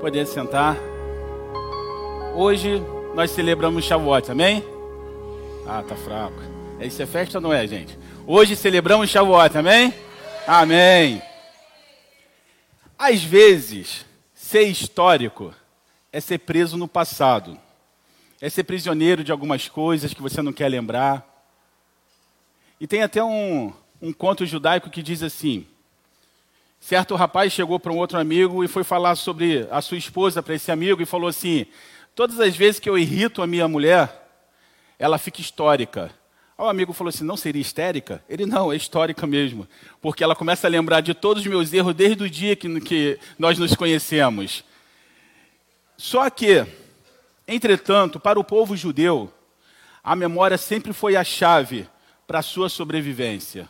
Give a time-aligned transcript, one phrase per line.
[0.00, 0.76] Poder sentar.
[2.36, 2.80] Hoje
[3.16, 4.62] nós celebramos Shavuot, amém?
[5.66, 6.40] Ah, tá fraco.
[6.80, 7.98] Isso é festa ou não é, gente?
[8.24, 9.92] Hoje celebramos Shavuot, amém?
[10.46, 11.20] Amém.
[12.96, 15.52] Às vezes, ser histórico
[16.12, 17.58] é ser preso no passado.
[18.40, 21.26] É ser prisioneiro de algumas coisas que você não quer lembrar.
[22.80, 25.66] E tem até um, um conto judaico que diz assim:
[26.80, 30.54] certo rapaz chegou para um outro amigo e foi falar sobre a sua esposa para
[30.54, 31.66] esse amigo e falou assim:
[32.14, 34.28] Todas as vezes que eu irrito a minha mulher,
[34.98, 36.10] ela fica histórica.
[36.56, 38.22] O amigo falou assim: Não seria histérica?
[38.28, 39.68] Ele não, é histórica mesmo.
[40.00, 43.18] Porque ela começa a lembrar de todos os meus erros desde o dia que, que
[43.38, 44.64] nós nos conhecemos.
[45.96, 46.66] Só que,
[47.46, 49.32] entretanto, para o povo judeu,
[50.02, 51.88] a memória sempre foi a chave
[52.26, 53.68] para a sua sobrevivência.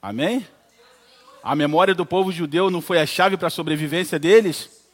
[0.00, 0.46] Amém?
[1.46, 4.84] A memória do povo judeu não foi a chave para a sobrevivência deles?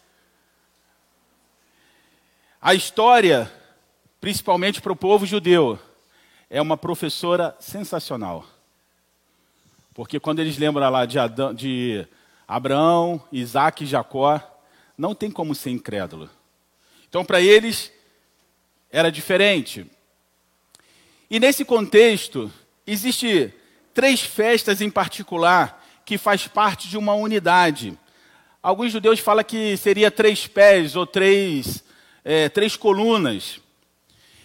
[2.61, 3.51] A história,
[4.21, 5.79] principalmente para o povo judeu,
[6.51, 8.45] é uma professora sensacional.
[9.95, 12.07] Porque quando eles lembram lá de, Adão, de
[12.47, 14.39] Abraão, Isaac e Jacó,
[14.99, 16.29] não tem como ser incrédulo.
[17.09, 17.91] Então, para eles,
[18.91, 19.91] era diferente.
[21.31, 22.53] E nesse contexto,
[22.87, 23.55] existe
[23.95, 27.99] três festas em particular que faz parte de uma unidade.
[28.63, 31.83] Alguns judeus falam que seria três pés ou três,
[32.25, 33.61] é, três colunas.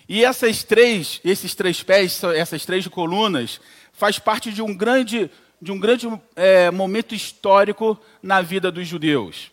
[0.09, 3.59] E essas três, esses três pés, essas três colunas,
[3.91, 5.30] faz parte de um grande,
[5.61, 9.52] de um grande é, momento histórico na vida dos judeus.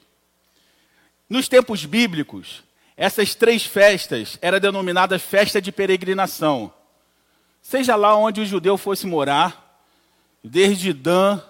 [1.29, 2.63] Nos tempos bíblicos,
[2.97, 6.73] essas três festas eram denominadas festa de peregrinação.
[7.61, 9.83] Seja lá onde o judeu fosse morar,
[10.43, 11.43] desde Dan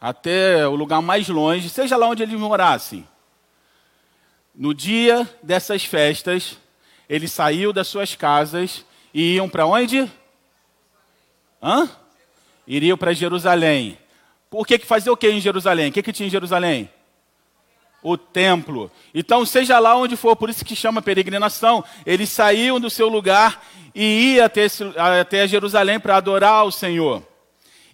[0.00, 3.06] até o lugar mais longe, seja lá onde eles morassem.
[4.54, 6.56] No dia dessas festas,
[7.08, 10.10] eles saíam das suas casas e iam para onde?
[11.62, 11.88] Hã?
[12.66, 13.98] Iriam para Jerusalém.
[14.50, 15.88] Por que, que fazia o que em Jerusalém?
[15.88, 16.90] O que, que tinha em Jerusalém?
[18.02, 18.90] O templo.
[19.12, 23.64] Então, seja lá onde for, por isso que chama peregrinação, eles saíam do seu lugar
[23.94, 24.66] e iam até,
[25.20, 27.22] até Jerusalém para adorar o Senhor.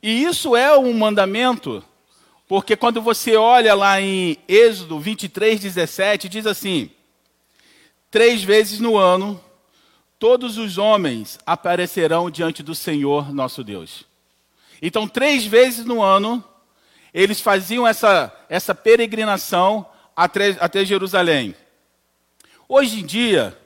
[0.02, 1.82] E isso é um mandamento
[2.46, 6.90] porque quando você olha lá em Êxodo 23, 17, diz assim:
[8.10, 9.40] Três vezes no ano,
[10.18, 14.04] todos os homens aparecerão diante do Senhor nosso Deus.
[14.82, 16.44] Então, três vezes no ano,
[17.12, 21.54] eles faziam essa, essa peregrinação até, até Jerusalém.
[22.68, 23.56] Hoje em dia,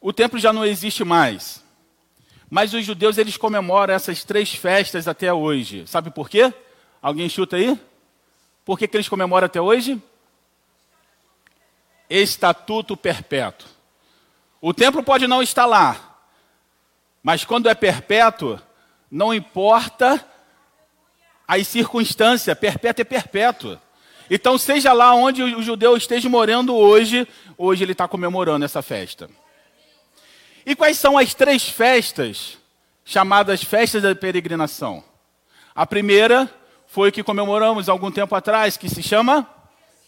[0.00, 1.62] o templo já não existe mais.
[2.48, 5.84] Mas os judeus eles comemoram essas três festas até hoje.
[5.86, 6.52] Sabe por quê?
[7.04, 7.78] Alguém chuta aí?
[8.64, 10.02] Por que, que eles comemoram até hoje?
[12.08, 13.68] Estatuto perpétuo.
[14.58, 16.16] O templo pode não estar lá,
[17.22, 18.58] mas quando é perpétuo,
[19.10, 20.26] não importa
[21.46, 23.78] as circunstâncias, perpétuo é perpétuo.
[24.30, 27.28] Então, seja lá onde o judeu esteja morando hoje,
[27.58, 29.28] hoje ele está comemorando essa festa.
[30.64, 32.56] E quais são as três festas
[33.04, 35.04] chamadas festas da peregrinação?
[35.74, 36.50] A primeira
[36.94, 39.44] foi o que comemoramos algum tempo atrás, que se chama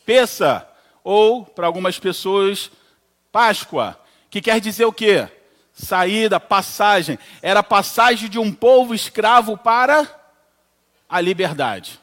[0.04, 0.64] Peça,
[1.02, 2.70] ou, para algumas pessoas,
[3.32, 3.98] Páscoa,
[4.30, 5.28] que quer dizer o quê?
[5.72, 7.18] Saída, passagem.
[7.42, 10.08] Era a passagem de um povo escravo para
[11.08, 11.98] a liberdade.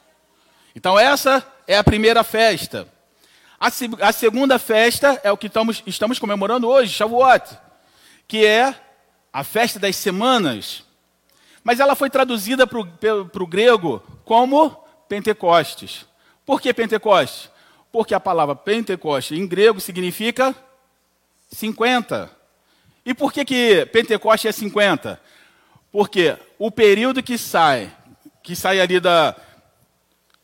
[0.76, 2.86] Então, essa é a primeira festa.
[3.58, 3.68] A,
[4.06, 7.56] a segunda festa é o que estamos, estamos comemorando hoje, Shavuot,
[8.28, 8.74] que é
[9.32, 10.84] a festa das semanas.
[11.64, 14.70] Mas ela foi traduzida para o grego como
[15.08, 16.06] Pentecostes.
[16.44, 17.50] Por que Pentecostes?
[17.90, 20.54] Porque a palavra Pentecoste em grego significa
[21.50, 22.30] 50.
[23.06, 25.18] E por que, que Pentecoste é 50?
[25.90, 27.90] Porque o período que sai,
[28.42, 29.34] que sai ali da,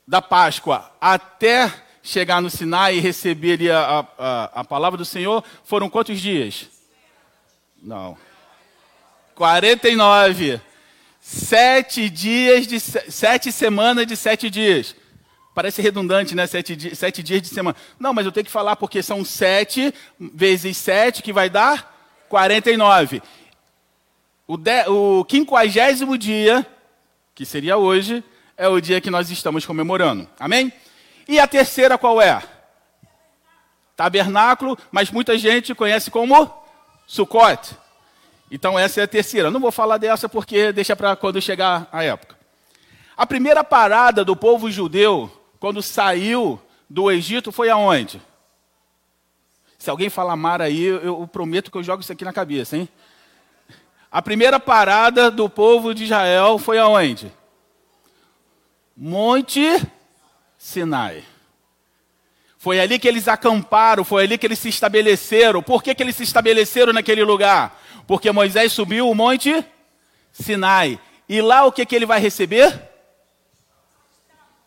[0.06, 5.44] da Páscoa até chegar no Sinai e receber ali a, a, a palavra do Senhor,
[5.64, 6.68] foram quantos dias?
[7.82, 8.16] Não.
[9.34, 10.60] 49.
[11.32, 14.96] Sete dias de sete semanas de sete dias.
[15.54, 16.44] Parece redundante, né?
[16.44, 17.76] Sete, sete dias de semana.
[18.00, 23.22] Não, mas eu tenho que falar porque são sete vezes sete, que vai dar 49.
[24.44, 26.66] O, de, o quinquagésimo dia,
[27.32, 28.24] que seria hoje,
[28.56, 30.28] é o dia que nós estamos comemorando.
[30.36, 30.72] Amém?
[31.28, 32.42] E a terceira qual é?
[33.94, 36.52] Tabernáculo, mas muita gente conhece como
[37.06, 37.76] Sukkot.
[38.50, 39.50] Então essa é a terceira.
[39.50, 42.36] Não vou falar dessa porque deixa para quando chegar a época.
[43.16, 48.20] A primeira parada do povo judeu, quando saiu do Egito foi aonde?
[49.78, 52.88] Se alguém falar mar aí, eu prometo que eu jogo isso aqui na cabeça, hein?
[54.10, 57.32] A primeira parada do povo de Israel foi aonde?
[58.96, 59.80] Monte
[60.58, 61.24] Sinai.
[62.58, 65.62] Foi ali que eles acamparam, foi ali que eles se estabeleceram.
[65.62, 67.79] Por que, que eles se estabeleceram naquele lugar?
[68.10, 69.64] Porque Moisés subiu o monte
[70.32, 70.98] Sinai.
[71.28, 72.90] E lá o que, que ele vai receber?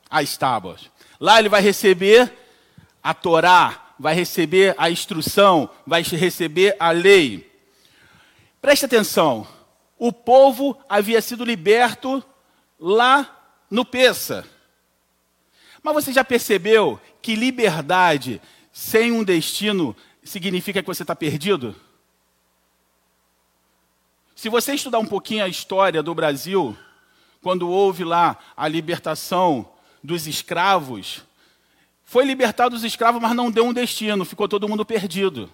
[0.10, 0.90] As tábuas.
[1.20, 2.32] Lá ele vai receber
[3.04, 7.52] a Torá, vai receber a instrução, vai receber a lei.
[8.62, 9.46] Preste atenção.
[10.00, 12.24] O povo havia sido liberto
[12.80, 14.48] lá no Peça.
[15.84, 18.42] Mas você já percebeu que liberdade
[18.72, 19.94] sem um destino
[20.24, 21.76] significa que você está perdido?
[24.44, 26.76] Se você estudar um pouquinho a história do Brasil,
[27.42, 29.70] quando houve lá a libertação
[30.04, 31.24] dos escravos,
[32.04, 35.50] foi libertado os escravos, mas não deu um destino, ficou todo mundo perdido.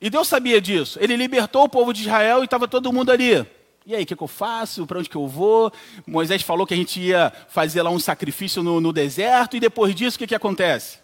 [0.00, 0.98] E Deus sabia disso.
[1.00, 3.46] Ele libertou o povo de Israel e estava todo mundo ali.
[3.86, 4.84] E aí, o que, que, eu faço?
[4.84, 5.72] Para onde que eu vou?
[6.04, 9.94] Moisés falou que a gente ia fazer lá um sacrifício no, no deserto, e depois
[9.94, 10.98] disso, o que, que acontece?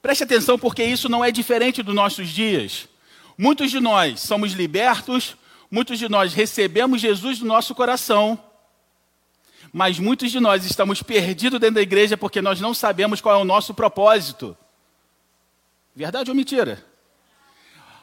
[0.00, 2.91] Preste atenção, porque isso não é diferente dos nossos dias.
[3.42, 5.36] Muitos de nós somos libertos,
[5.68, 8.38] muitos de nós recebemos Jesus no nosso coração,
[9.72, 13.42] mas muitos de nós estamos perdidos dentro da igreja porque nós não sabemos qual é
[13.42, 14.56] o nosso propósito.
[15.92, 16.86] Verdade ou mentira?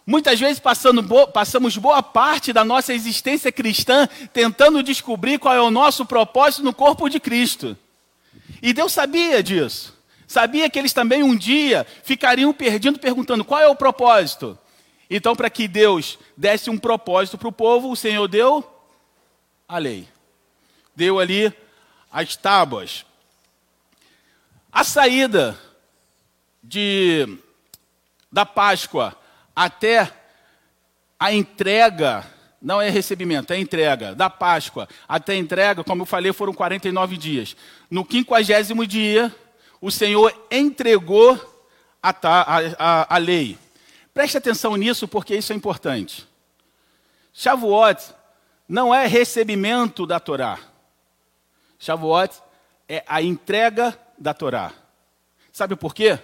[0.06, 0.62] Muitas vezes
[1.06, 6.64] bo passamos boa parte da nossa existência cristã tentando descobrir qual é o nosso propósito
[6.64, 7.78] no corpo de Cristo.
[8.62, 9.98] E Deus sabia disso.
[10.28, 14.60] Sabia que eles também um dia ficariam perdidos perguntando qual é o propósito.
[15.10, 18.64] Então, para que Deus desse um propósito para o povo, o Senhor deu
[19.68, 20.08] a lei.
[20.96, 21.54] Deu ali
[22.12, 23.06] as tábuas.
[24.72, 25.60] A saída
[26.64, 27.40] de,
[28.32, 29.18] da Páscoa
[29.56, 30.12] até
[31.20, 32.26] a entrega,
[32.62, 37.18] não é recebimento, é entrega, da Páscoa até a entrega, como eu falei, foram 49
[37.18, 37.56] dias.
[37.90, 39.36] No quinquagésimo dia,
[39.82, 41.34] o Senhor entregou
[42.02, 43.58] a, a, a, a lei.
[44.14, 46.28] Preste atenção nisso, porque isso é importante.
[47.34, 48.02] Shavuot
[48.68, 50.60] não é recebimento da Torá.
[51.78, 52.36] Shavuot
[52.88, 54.74] é a entrega da Torá.
[55.52, 56.20] Sabe por quê?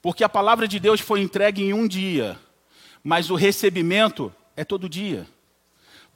[0.00, 2.38] Porque a palavra de Deus foi entregue em um dia
[3.06, 5.28] mas o recebimento é todo dia.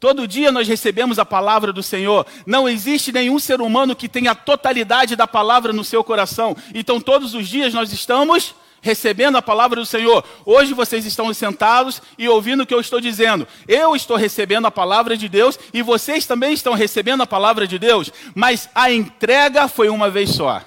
[0.01, 2.27] Todo dia nós recebemos a palavra do Senhor.
[2.45, 6.57] Não existe nenhum ser humano que tenha a totalidade da palavra no seu coração.
[6.75, 10.25] Então, todos os dias nós estamos recebendo a palavra do Senhor.
[10.45, 13.47] Hoje vocês estão sentados e ouvindo o que eu estou dizendo.
[13.69, 17.79] Eu estou recebendo a palavra de Deus e vocês também estão recebendo a palavra de
[17.79, 20.63] Deus, mas a entrega foi uma vez só.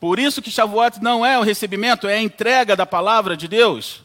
[0.00, 4.02] Por isso que Shavuot não é o recebimento, é a entrega da palavra de Deus.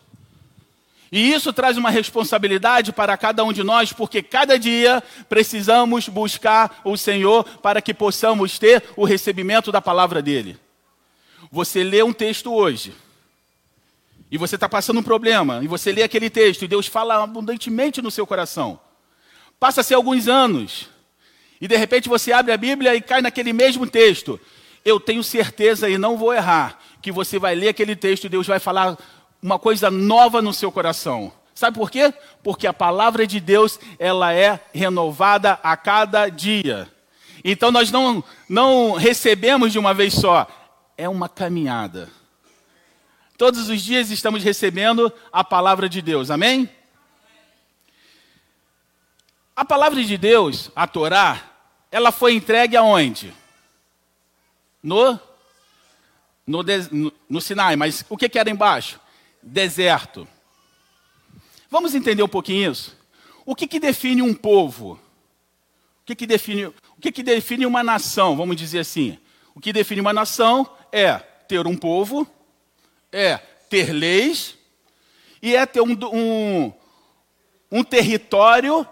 [1.12, 6.82] E isso traz uma responsabilidade para cada um de nós, porque cada dia precisamos buscar
[6.84, 10.58] o Senhor para que possamos ter o recebimento da palavra dele.
[11.50, 12.94] Você lê um texto hoje,
[14.36, 18.02] e você está passando um problema, e você lê aquele texto, e Deus fala abundantemente
[18.02, 18.78] no seu coração.
[19.58, 20.90] Passa-se alguns anos,
[21.62, 24.38] e de repente você abre a Bíblia e cai naquele mesmo texto.
[24.84, 28.46] Eu tenho certeza, e não vou errar, que você vai ler aquele texto e Deus
[28.46, 28.98] vai falar
[29.42, 31.32] uma coisa nova no seu coração.
[31.54, 32.14] Sabe por quê?
[32.44, 36.90] Porque a palavra de Deus, ela é renovada a cada dia.
[37.42, 40.46] Então nós não, não recebemos de uma vez só,
[40.98, 42.10] é uma caminhada.
[43.38, 46.70] Todos os dias estamos recebendo a palavra de Deus, amém?
[49.56, 51.42] A palavra de Deus, a Torá,
[51.92, 53.34] ela foi entregue aonde?
[54.84, 55.20] No,
[56.46, 56.64] no,
[57.30, 59.00] no, Sinai, mas o que, que era embaixo?
[59.46, 60.28] deserto.
[61.70, 62.98] Vamos entender um pouquinho isso?
[63.46, 64.94] O que, que define um povo?
[66.02, 69.18] O que, que, define, o que, que define uma nação, vamos dizer assim?
[69.54, 72.28] O que define uma nação é ter um povo,
[73.16, 73.38] é
[73.70, 74.56] ter leis
[75.42, 76.74] e é ter um, um,
[77.72, 78.86] um território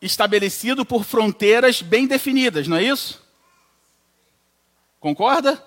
[0.00, 3.22] estabelecido por fronteiras bem definidas, não é isso?
[5.00, 5.64] Concorda?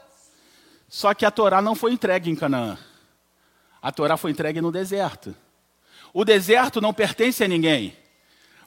[0.88, 2.78] Só que a Torá não foi entregue em Canaã.
[3.82, 5.36] A Torá foi entregue no deserto.
[6.14, 7.98] O deserto não pertence a ninguém.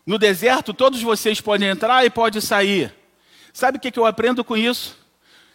[0.04, 2.92] No deserto, todos vocês podem entrar e podem sair.
[3.52, 4.96] Sabe o que eu aprendo com isso?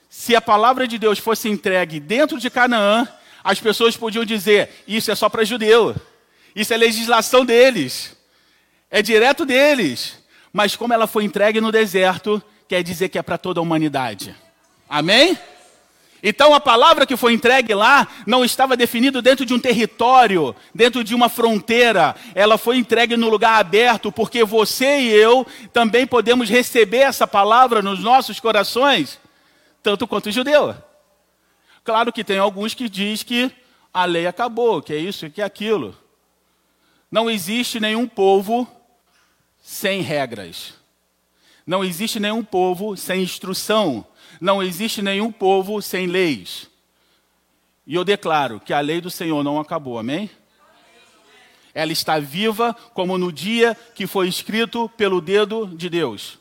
[0.09, 3.07] Se a palavra de Deus fosse entregue dentro de Canaã,
[3.43, 5.95] as pessoas podiam dizer: Isso é só para judeu,
[6.55, 8.15] isso é legislação deles,
[8.89, 10.21] é direto deles.
[10.51, 14.35] Mas como ela foi entregue no deserto, quer dizer que é para toda a humanidade.
[14.87, 15.35] Amém?
[16.25, 21.03] Então a palavra que foi entregue lá não estava definida dentro de um território, dentro
[21.03, 22.15] de uma fronteira.
[22.33, 27.81] Ela foi entregue no lugar aberto, porque você e eu também podemos receber essa palavra
[27.81, 29.19] nos nossos corações,
[29.81, 30.73] tanto quanto o judeu.
[31.83, 33.51] Claro que tem alguns que diz que
[33.93, 35.95] a lei acabou, que é isso, que é aquilo.
[37.11, 38.67] Não existe nenhum povo
[39.61, 40.73] sem regras.
[41.65, 44.05] Não existe nenhum povo sem instrução.
[44.41, 46.69] Não existe nenhum povo sem leis.
[47.85, 50.29] E eu declaro que a lei do Senhor não acabou, amém?
[51.73, 56.39] Ela está viva como no dia que foi escrito pelo dedo de Deus.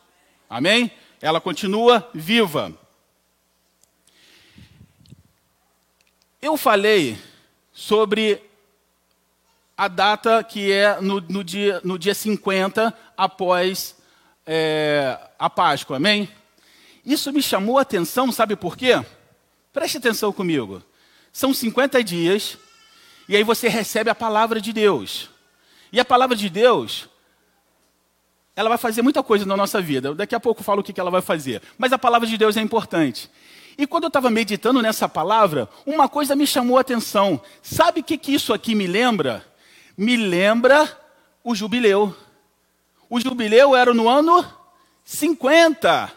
[0.49, 0.91] Amém?
[1.21, 2.73] Ela continua viva.
[6.45, 7.17] Eu falei
[7.73, 8.43] sobre
[9.77, 13.95] a data que é no, no, dia, no dia 50 após
[14.45, 16.29] é, a Páscoa, amém?
[17.07, 19.01] Isso me chamou a atenção, sabe por quê?
[19.73, 20.83] Preste atenção comigo.
[21.33, 22.59] São 50 dias,
[23.29, 25.31] e aí você recebe a palavra de Deus.
[25.93, 27.09] E a palavra de Deus,
[28.57, 30.13] ela vai fazer muita coisa na nossa vida.
[30.13, 31.63] Daqui a pouco eu falo o que ela vai fazer.
[31.79, 33.31] Mas a palavra de Deus é importante.
[33.77, 37.41] E quando eu estava meditando nessa palavra, uma coisa me chamou a atenção.
[37.63, 39.45] Sabe o que, que isso aqui me lembra?
[39.97, 40.91] Me lembra
[41.43, 42.15] o jubileu.
[43.09, 44.45] O jubileu era no ano
[45.05, 46.13] 50.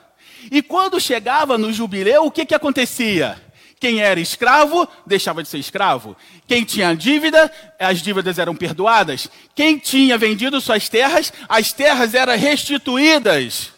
[0.52, 3.42] E quando chegava no jubileu, o que, que acontecia?
[3.80, 6.16] Quem era escravo deixava de ser escravo.
[6.48, 9.30] Quem tinha dívida, as dívidas eram perdoadas.
[9.54, 13.75] Quem tinha vendido suas terras, as terras eram restituídas.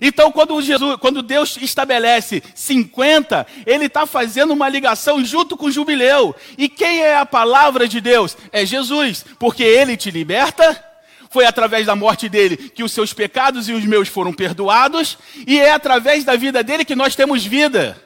[0.00, 5.70] Então, quando, Jesus, quando Deus estabelece 50, Ele está fazendo uma ligação junto com o
[5.70, 6.34] jubileu.
[6.58, 8.36] E quem é a palavra de Deus?
[8.52, 10.84] É Jesus, porque Ele te liberta,
[11.30, 15.58] foi através da morte dele que os seus pecados e os meus foram perdoados, e
[15.58, 18.00] é através da vida dele que nós temos vida.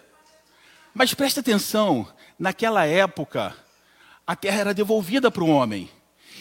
[0.95, 3.55] Mas preste atenção, naquela época,
[4.27, 5.91] a terra era devolvida para o homem.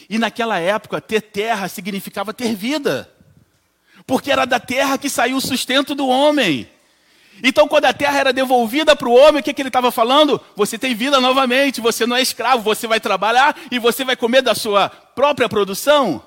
[0.09, 3.13] E naquela época, ter terra significava ter vida.
[4.07, 6.67] Porque era da terra que saiu o sustento do homem.
[7.43, 10.41] Então, quando a terra era devolvida para o homem, o que, que ele estava falando?
[10.55, 14.41] Você tem vida novamente, você não é escravo, você vai trabalhar e você vai comer
[14.41, 16.23] da sua própria produção.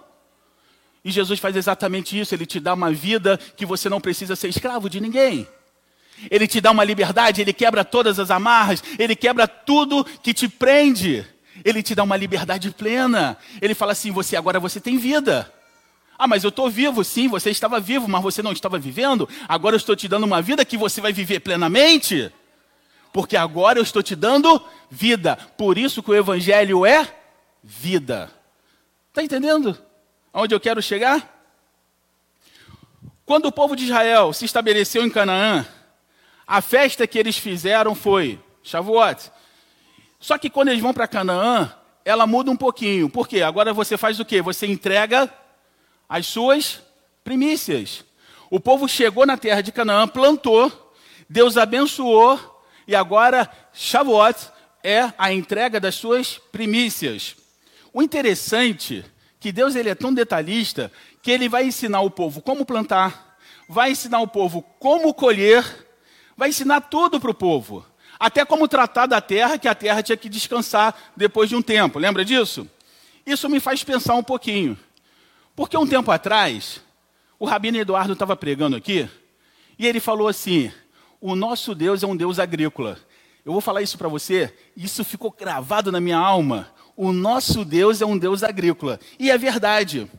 [1.04, 4.48] E Jesus faz exatamente isso, ele te dá uma vida que você não precisa ser
[4.48, 5.48] escravo de ninguém.
[6.30, 10.46] Ele te dá uma liberdade, ele quebra todas as amarras, ele quebra tudo que te
[10.46, 11.26] prende.
[11.64, 13.36] Ele te dá uma liberdade plena.
[13.60, 15.50] Ele fala assim: você agora você tem vida.
[16.22, 19.26] Ah, mas eu estou vivo, sim, você estava vivo, mas você não estava vivendo.
[19.48, 22.30] Agora eu estou te dando uma vida que você vai viver plenamente.
[23.10, 25.34] Porque agora eu estou te dando vida.
[25.56, 27.10] Por isso que o Evangelho é
[27.62, 28.30] vida.
[29.08, 29.78] Está entendendo?
[30.30, 31.42] Aonde eu quero chegar?
[33.24, 35.66] Quando o povo de Israel se estabeleceu em Canaã,
[36.46, 39.32] a festa que eles fizeram foi Shavuot.
[40.18, 41.72] Só que quando eles vão para Canaã,
[42.04, 43.08] ela muda um pouquinho.
[43.08, 43.40] Por quê?
[43.40, 44.42] Agora você faz o quê?
[44.42, 45.39] Você entrega
[46.10, 46.82] as suas
[47.22, 48.04] primícias.
[48.50, 50.92] O povo chegou na terra de Canaã, plantou,
[51.28, 54.48] Deus abençoou, e agora Shavuot
[54.82, 57.36] é a entrega das suas primícias.
[57.92, 59.04] O interessante
[59.38, 60.90] que Deus ele é tão detalhista
[61.22, 63.38] que ele vai ensinar o povo como plantar,
[63.68, 65.64] vai ensinar o povo como colher,
[66.36, 67.86] vai ensinar tudo para o povo.
[68.18, 72.00] Até como tratar da terra, que a terra tinha que descansar depois de um tempo.
[72.00, 72.68] Lembra disso?
[73.24, 74.76] Isso me faz pensar um pouquinho.
[75.60, 76.80] Porque um tempo atrás,
[77.38, 79.06] o Rabino Eduardo estava pregando aqui,
[79.78, 80.72] e ele falou assim:
[81.20, 82.98] o nosso Deus é um Deus agrícola.
[83.44, 88.00] Eu vou falar isso para você, isso ficou gravado na minha alma o nosso Deus
[88.00, 88.98] é um Deus agrícola.
[89.18, 90.10] E é verdade.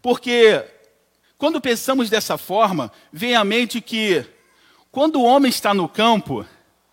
[0.00, 0.64] Porque
[1.36, 4.24] quando pensamos dessa forma, vem à mente que
[4.90, 6.46] quando o homem está no campo,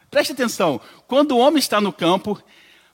[0.09, 2.37] preste atenção, quando o homem está no campo,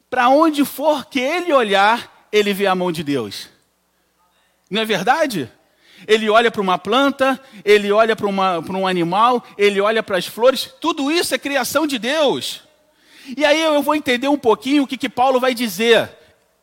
[0.07, 3.56] para onde for que ele olhar, ele vê a mão de Deus.
[4.69, 5.51] Não é verdade?
[6.07, 10.71] Ele olha para uma planta, ele olha para, um animal, ele olha para as flores,
[10.79, 12.61] tudo isso é criação de Deus.
[13.35, 16.09] E aí eu vou entender um pouquinho o que, que Paulo vai dizer.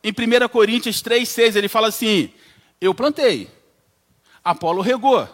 [0.03, 2.31] Em 1 Coríntios 3, 6, ele fala assim:
[2.79, 3.49] Eu plantei,
[4.43, 5.27] Apolo regou,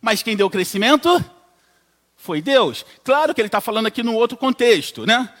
[0.00, 1.22] mas quem deu crescimento
[2.16, 2.84] foi Deus.
[3.04, 5.32] Claro que ele está falando aqui num outro contexto, né?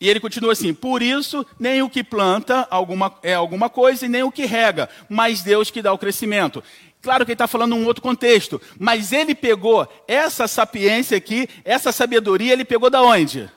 [0.00, 4.08] E ele continua assim: Por isso, nem o que planta alguma, é alguma coisa e
[4.08, 6.62] nem o que rega, mas Deus que dá o crescimento.
[7.00, 11.92] Claro que ele está falando num outro contexto, mas ele pegou essa sapiência aqui, essa
[11.92, 13.50] sabedoria, ele pegou da onde?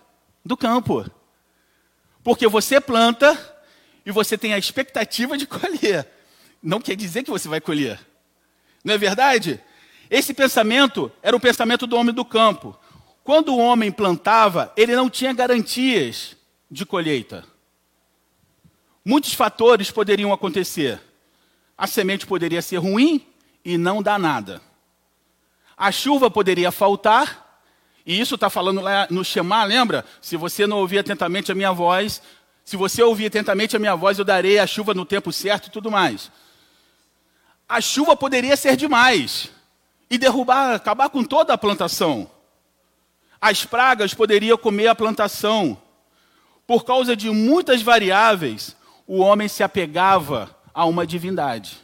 [0.47, 1.05] do campo.
[2.23, 3.37] Porque você planta
[4.05, 6.07] e você tem a expectativa de colher.
[6.63, 7.99] Não quer dizer que você vai colher.
[8.83, 9.61] Não é verdade?
[10.09, 12.77] Esse pensamento era o pensamento do homem do campo.
[13.27, 16.37] Quando o homem plantava, ele não tinha garantias
[16.71, 17.43] de colheita.
[19.03, 21.01] Muitos fatores poderiam acontecer.
[21.77, 23.27] A semente poderia ser ruim
[23.65, 24.61] e não dar nada.
[25.75, 27.61] A chuva poderia faltar,
[28.05, 30.05] e isso está falando lá no Shema, lembra?
[30.21, 32.21] Se você não ouvir atentamente a minha voz,
[32.63, 35.71] se você ouvir atentamente a minha voz, eu darei a chuva no tempo certo e
[35.71, 36.31] tudo mais.
[37.67, 39.51] A chuva poderia ser demais
[40.09, 42.36] e derrubar, acabar com toda a plantação.
[43.39, 45.77] As pragas poderiam comer a plantação.
[46.65, 48.75] Por causa de muitas variáveis,
[49.05, 51.77] o homem se apegava a uma divindade.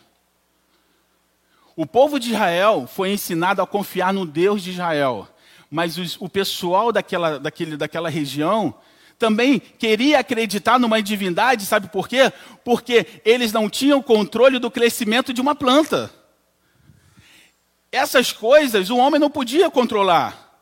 [1.75, 5.27] O povo de Israel foi ensinado a confiar no Deus de Israel,
[5.71, 8.75] mas os, o pessoal daquela, daquele, daquela região
[9.17, 12.31] também queria acreditar numa divindade, sabe por quê?
[12.63, 16.13] Porque eles não tinham controle do crescimento de uma planta.
[17.91, 20.52] Essas coisas o homem não podia controlar.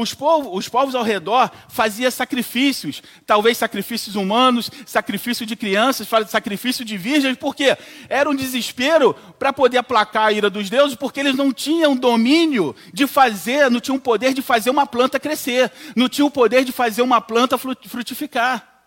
[0.00, 6.84] Os povos, os povos ao redor faziam sacrifícios, talvez sacrifícios humanos, sacrifício de crianças, sacrifício
[6.84, 7.76] de virgens, porque
[8.08, 12.76] era um desespero para poder aplacar a ira dos deuses, porque eles não tinham domínio
[12.94, 16.70] de fazer, não tinham poder de fazer uma planta crescer, não tinham o poder de
[16.70, 18.84] fazer uma planta frutificar.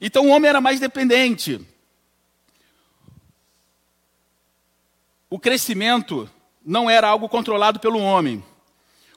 [0.00, 1.60] Então o homem era mais dependente.
[5.28, 6.30] O crescimento
[6.64, 8.42] não era algo controlado pelo homem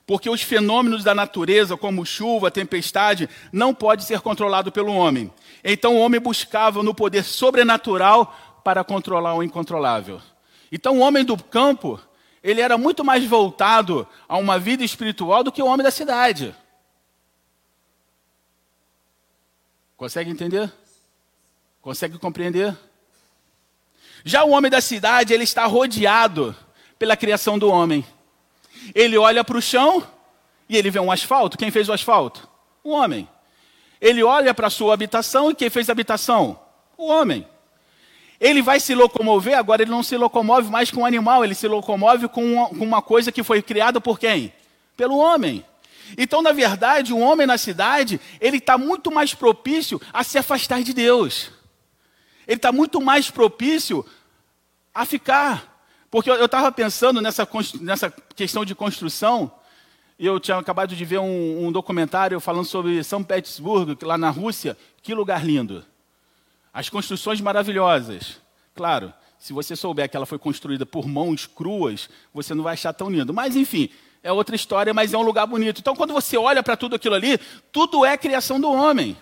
[0.10, 5.32] porque os fenômenos da natureza, como chuva, tempestade, não pode ser controlado pelo homem.
[5.64, 10.20] Então o homem buscava no poder sobrenatural para controlar o incontrolável.
[10.72, 12.02] Então o homem do campo,
[12.42, 16.56] ele era muito mais voltado a uma vida espiritual do que o homem da cidade.
[19.96, 20.74] Consegue entender?
[21.84, 22.76] Consegue compreender?
[24.26, 26.56] Já o homem da cidade, ele está rodeado
[26.98, 28.04] pela criação do homem.
[28.94, 30.06] Ele olha para o chão
[30.68, 31.58] e ele vê um asfalto.
[31.58, 32.48] Quem fez o asfalto?
[32.84, 33.28] O homem.
[34.00, 36.60] Ele olha para a sua habitação e quem fez a habitação?
[36.98, 37.46] O homem.
[38.40, 41.68] Ele vai se locomover, agora ele não se locomove mais com um animal, ele se
[41.68, 44.54] locomove com uma, coisa que foi criada por quem?
[44.96, 45.66] Pelo homem.
[46.18, 50.82] Então, na verdade, o homem na cidade, ele está muito mais propício a se afastar
[50.82, 51.52] de Deus.
[52.48, 54.06] Ele está muito mais propício
[54.94, 55.69] a ficar
[56.12, 57.48] porque eu estava pensando nessa,
[57.82, 59.52] nessa questão de construção,
[60.18, 64.30] e eu tinha acabado de ver um, um, documentário falando sobre São Petersburgo, lá na
[64.30, 64.76] Rússia.
[65.02, 65.86] Que lugar lindo.
[66.74, 68.42] As construções maravilhosas.
[68.76, 72.92] Claro, se você souber que ela foi construída por mãos cruas, você não vai achar
[72.92, 73.34] tão lindo.
[73.34, 73.90] Mas, enfim,
[74.22, 75.80] é outra história, mas é um lugar bonito.
[75.80, 77.40] Então, quando você olha para tudo aquilo ali,
[77.72, 79.16] tudo é criação do homem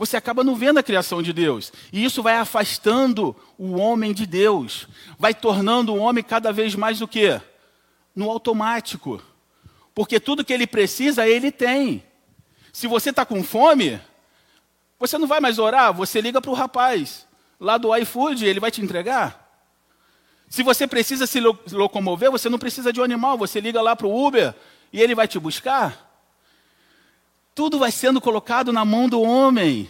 [0.00, 1.70] você acaba não vendo a criação de Deus.
[1.92, 4.88] E isso vai afastando o homem de Deus.
[5.18, 7.38] Vai tornando o homem cada vez mais o quê?
[8.16, 9.22] No automático.
[9.94, 12.02] Porque tudo que ele precisa, ele tem.
[12.72, 14.00] Se você está com fome,
[14.98, 17.26] você não vai mais orar, você liga para o rapaz
[17.60, 19.52] lá do iFood, ele vai te entregar.
[20.48, 24.06] Se você precisa se locomover, você não precisa de um animal, você liga lá para
[24.06, 24.54] o Uber
[24.90, 26.09] e ele vai te buscar.
[27.54, 29.88] Tudo vai sendo colocado na mão do homem.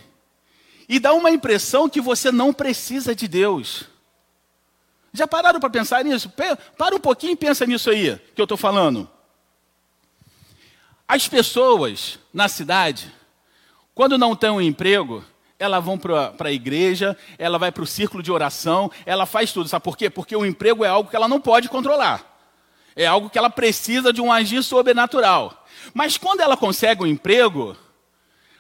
[0.89, 3.85] E dá uma impressão que você não precisa de Deus.
[5.13, 6.33] Já pararam para pensar nisso?
[6.77, 9.09] Para um pouquinho e pensa nisso aí que eu estou falando.
[11.07, 13.13] As pessoas na cidade,
[13.95, 15.25] quando não têm um emprego,
[15.59, 19.69] elas vão para a igreja, ela vai para o círculo de oração, ela faz tudo.
[19.69, 20.09] Sabe por quê?
[20.09, 22.25] Porque o emprego é algo que ela não pode controlar.
[22.97, 25.60] É algo que ela precisa de um agir sobrenatural.
[25.95, 27.77] Mas quando ela consegue um emprego,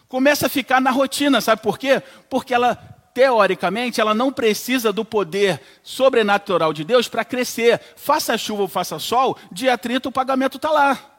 [0.08, 2.02] começa a ficar na rotina, sabe por quê?
[2.28, 2.74] Porque ela,
[3.14, 7.80] teoricamente, ela não precisa do poder sobrenatural de Deus para crescer.
[7.96, 11.10] Faça chuva ou faça sol, dia 30 o pagamento está lá.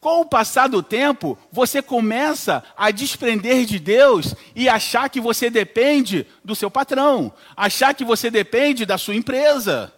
[0.00, 5.50] Com o passar do tempo, você começa a desprender de Deus e achar que você
[5.50, 9.92] depende do seu patrão, achar que você depende da sua empresa.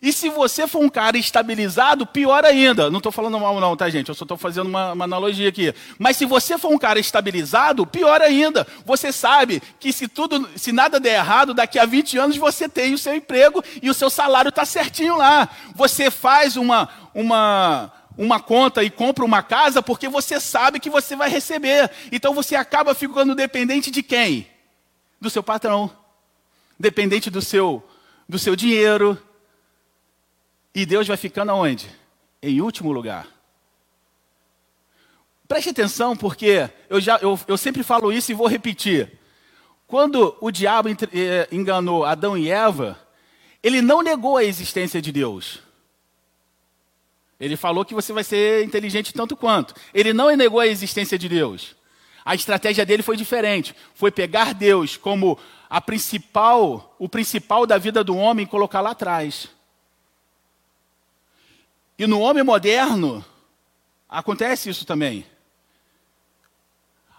[0.00, 2.90] E se você for um cara estabilizado, pior ainda.
[2.90, 4.08] Não estou falando mal, não, tá, gente?
[4.08, 5.74] Eu só estou fazendo uma, uma, analogia aqui.
[5.98, 8.66] Mas se você for um cara estabilizado, pior ainda.
[8.84, 12.94] Você sabe que se tudo, se nada der errado, daqui a 20 anos você tem
[12.94, 15.48] o seu emprego e o seu salário está certinho lá.
[15.74, 21.16] Você faz uma, uma, uma conta e compra uma casa porque você sabe que você
[21.16, 21.90] vai receber.
[22.12, 24.46] Então você acaba ficando dependente de quem?
[25.20, 25.90] Do seu patrão.
[26.78, 27.84] Dependente do seu,
[28.28, 29.20] do seu dinheiro
[30.74, 31.88] e Deus vai ficando aonde?
[32.42, 33.26] Em último lugar.
[35.48, 39.18] Preste atenção, porque eu, já, eu, eu sempre falo isso e vou repetir.
[39.86, 42.98] Quando o diabo eh, enganou Adão e Eva,
[43.62, 45.60] ele não negou a existência de Deus.
[47.40, 49.74] Ele falou que você vai ser inteligente tanto quanto.
[49.94, 51.74] Ele não negou a existência de Deus.
[52.24, 53.74] A estratégia dele foi diferente.
[53.94, 55.38] Foi pegar Deus como
[55.70, 59.48] a principal, o principal da vida do homem e colocar lá atrás.
[61.98, 63.24] E no homem moderno
[64.08, 65.26] acontece isso também.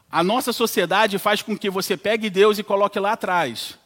[0.09, 3.77] A nossa sociedade faz com que você pegue Deus e coloque lá atrás.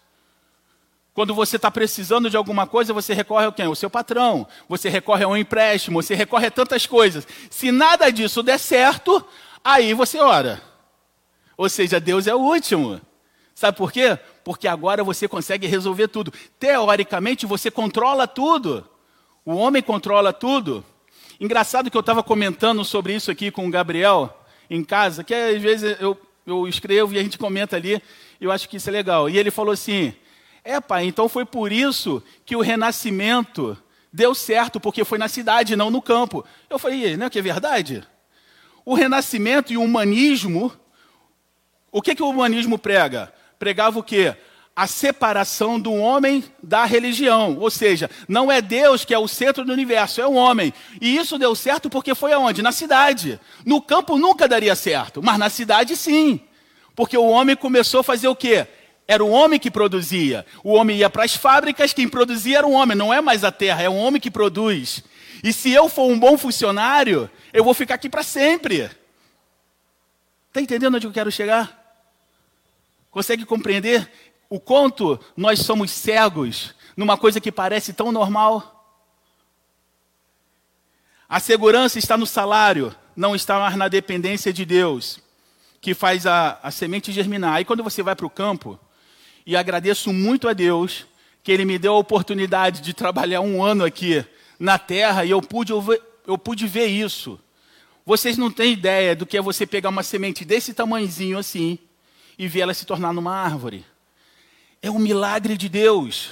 [1.13, 3.67] Quando você está precisando de alguma coisa, você recorre ao quem?
[3.67, 4.47] O seu patrão.
[4.69, 7.27] Você recorre a um empréstimo, você recorre a tantas coisas.
[7.49, 9.23] Se nada disso der certo,
[9.63, 10.61] aí você ora.
[11.57, 13.01] Ou seja, Deus é o último.
[13.53, 14.17] Sabe por quê?
[14.43, 16.33] Porque agora você consegue resolver tudo.
[16.59, 18.87] Teoricamente, você controla tudo.
[19.45, 20.85] O homem controla tudo.
[21.37, 25.61] Engraçado que eu estava comentando sobre isso aqui com o Gabriel em casa, que às
[25.61, 28.01] vezes eu, eu escrevo e a gente comenta ali,
[28.39, 29.29] eu acho que isso é legal.
[29.29, 30.13] E ele falou assim:
[30.63, 33.77] é, pai, então foi por isso que o renascimento
[34.13, 36.45] deu certo, porque foi na cidade, não no campo.
[36.69, 38.01] Eu falei, não é que é verdade?
[38.85, 40.71] O renascimento e o humanismo,
[41.91, 43.33] o que, que o humanismo prega?
[43.59, 44.37] Pregava o quê?
[44.75, 47.57] A separação do homem da religião.
[47.59, 50.73] Ou seja, não é Deus que é o centro do universo, é o homem.
[50.99, 52.61] E isso deu certo porque foi aonde?
[52.61, 53.39] Na cidade.
[53.65, 56.39] No campo nunca daria certo, mas na cidade sim.
[56.95, 58.67] Porque o homem começou a fazer o quê?
[59.07, 60.45] Era o homem que produzia.
[60.63, 63.51] O homem ia para as fábricas, quem produzia era o homem, não é mais a
[63.51, 65.03] terra, é o homem que produz.
[65.43, 68.89] E se eu for um bom funcionário, eu vou ficar aqui para sempre.
[70.47, 71.81] Está entendendo onde eu quero chegar?
[73.11, 74.09] Consegue compreender
[74.53, 79.01] o quanto nós somos cegos numa coisa que parece tão normal?
[81.27, 85.19] A segurança está no salário, não está mais na dependência de Deus,
[85.81, 87.55] que faz a, a semente germinar.
[87.55, 88.79] Aí quando você vai para o campo,
[89.43, 91.07] e agradeço muito a Deus
[91.41, 94.23] que Ele me deu a oportunidade de trabalhar um ano aqui
[94.59, 95.73] na terra e eu pude,
[96.27, 97.39] eu pude ver isso.
[98.05, 101.79] Vocês não têm ideia do que é você pegar uma semente desse tamanhozinho assim
[102.37, 103.83] e ver ela se tornar numa árvore.
[104.83, 106.31] É um milagre de Deus.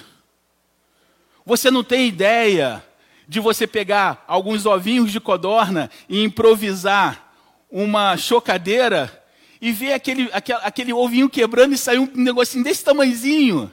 [1.45, 2.85] Você não tem ideia
[3.25, 7.33] de você pegar alguns ovinhos de codorna e improvisar
[7.71, 9.23] uma chocadeira
[9.61, 13.71] e vê aquele, aquele, aquele ovinho quebrando e sair um negocinho desse tamanhozinho.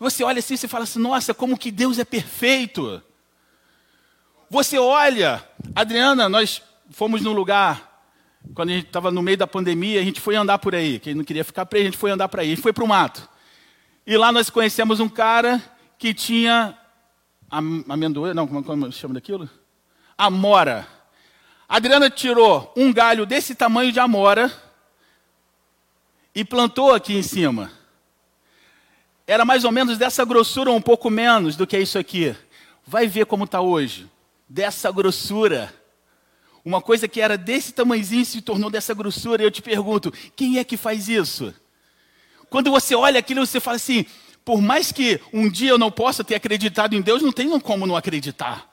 [0.00, 3.00] Você olha assim e fala assim, nossa, como que Deus é perfeito.
[4.50, 5.40] Você olha,
[5.72, 8.02] Adriana, nós fomos num lugar,
[8.54, 11.14] quando a gente estava no meio da pandemia, a gente foi andar por aí, que
[11.14, 12.88] não queria ficar preso, a gente foi andar por aí, a gente foi para o
[12.88, 13.30] mato.
[14.06, 15.62] E lá nós conhecemos um cara
[15.98, 16.76] que tinha
[17.50, 19.48] amendoeira, não, como, como chama daquilo?
[20.16, 20.86] Amora.
[21.68, 24.50] A Adriana tirou um galho desse tamanho de amora,
[26.34, 27.70] e plantou aqui em cima.
[29.26, 32.34] Era mais ou menos dessa grossura, um pouco menos do que isso aqui.
[32.86, 34.10] Vai ver como está hoje.
[34.48, 35.72] Dessa grossura.
[36.64, 39.42] Uma coisa que era desse tamanhozinho se tornou dessa grossura.
[39.42, 41.54] E eu te pergunto: quem é que faz isso?
[42.50, 44.04] Quando você olha aquilo, você fala assim:
[44.44, 47.86] por mais que um dia eu não possa ter acreditado em Deus, não tenho como
[47.86, 48.68] não acreditar.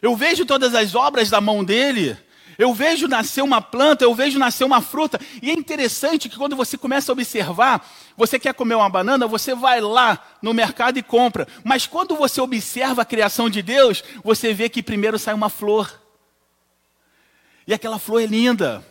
[0.00, 2.16] Eu vejo todas as obras da mão dele,
[2.56, 5.20] eu vejo nascer uma planta, eu vejo nascer uma fruta.
[5.42, 9.54] E é interessante que quando você começa a observar, você quer comer uma banana, você
[9.54, 11.46] vai lá no mercado e compra.
[11.62, 16.00] Mas quando você observa a criação de Deus, você vê que primeiro sai uma flor.
[17.66, 18.84] E aquela flor é linda.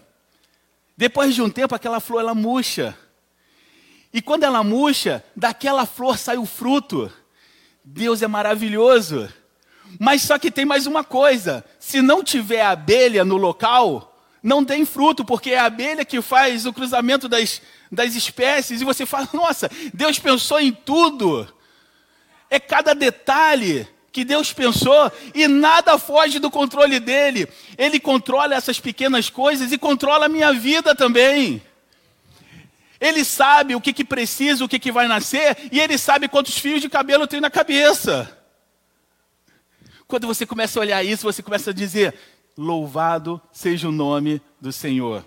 [0.96, 2.96] Depois de um tempo, aquela flor ela murcha.
[4.14, 7.12] E quando ela murcha, daquela flor sai o fruto.
[7.84, 9.32] Deus é maravilhoso.
[10.00, 14.10] Mas só que tem mais uma coisa: se não tiver abelha no local,
[14.42, 18.86] não tem fruto, porque é a abelha que faz o cruzamento das, das espécies, e
[18.86, 21.48] você fala, nossa, Deus pensou em tudo.
[22.50, 27.48] É cada detalhe que Deus pensou e nada foge do controle dele.
[27.78, 31.62] Ele controla essas pequenas coisas e controla a minha vida também.
[33.00, 36.58] Ele sabe o que, que precisa, o que, que vai nascer, e ele sabe quantos
[36.58, 38.38] fios de cabelo tem na cabeça.
[40.08, 42.14] Quando você começa a olhar isso, você começa a dizer:
[42.58, 45.24] Louvado seja o nome do Senhor.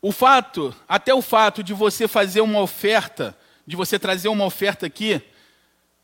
[0.00, 4.86] O fato, até o fato de você fazer uma oferta, de você trazer uma oferta
[4.86, 5.20] aqui,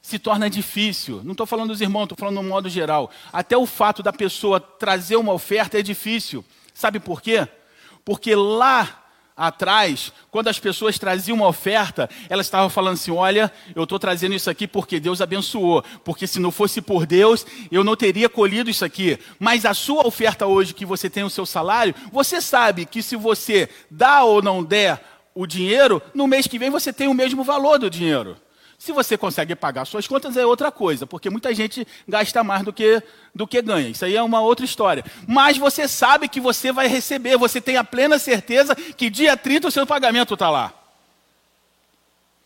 [0.03, 1.23] se torna difícil.
[1.25, 3.11] Não estou falando dos irmãos, estou falando no modo geral.
[3.33, 6.45] Até o fato da pessoa trazer uma oferta é difícil.
[6.75, 7.49] Sabe por quê?
[8.05, 9.05] Porque lá
[9.37, 14.35] atrás, quando as pessoas traziam uma oferta, elas estavam falando assim: olha, eu estou trazendo
[14.35, 18.71] isso aqui porque Deus abençoou, porque se não fosse por Deus, eu não teria colhido
[18.71, 19.19] isso aqui.
[19.39, 23.17] Mas a sua oferta hoje, que você tem o seu salário, você sabe que se
[23.17, 25.03] você dá ou não der
[25.35, 28.37] o dinheiro, no mês que vem você tem o mesmo valor do dinheiro.
[28.85, 32.71] Se você consegue pagar suas contas é outra coisa, porque muita gente gasta mais do
[32.71, 33.03] que,
[33.35, 33.89] do que ganha.
[33.89, 35.03] Isso aí é uma outra história.
[35.27, 39.69] Mas você sabe que você vai receber, você tem a plena certeza que dia 30
[39.69, 40.71] o seu pagamento está lá.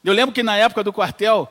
[0.05, 1.51] Eu lembro que na época do quartel,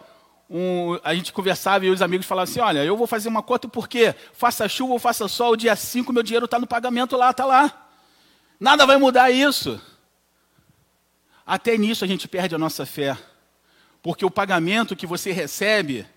[0.50, 3.67] um, a gente conversava e os amigos falavam assim: olha, eu vou fazer uma conta
[3.67, 7.43] porque faça chuva ou faça sol, dia 5 meu dinheiro está no pagamento lá, está
[7.43, 7.89] lá.
[8.58, 9.82] Nada vai mudar isso.
[11.45, 13.17] Até nisso a gente perde a nossa fé.
[14.08, 16.08] Porque o pagamento que você recebe,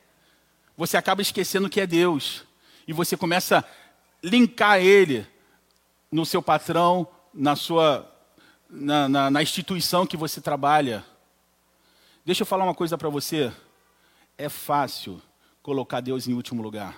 [0.77, 2.45] você acaba esquecendo que é Deus.
[2.87, 3.65] E você começa a
[4.23, 5.27] linkar ele
[6.09, 8.09] no seu patrão, na sua
[8.69, 11.05] na, na, na instituição que você trabalha.
[12.25, 13.53] Deixa eu falar uma coisa para você.
[14.39, 15.21] É fácil
[15.61, 16.97] colocar Deus em último lugar.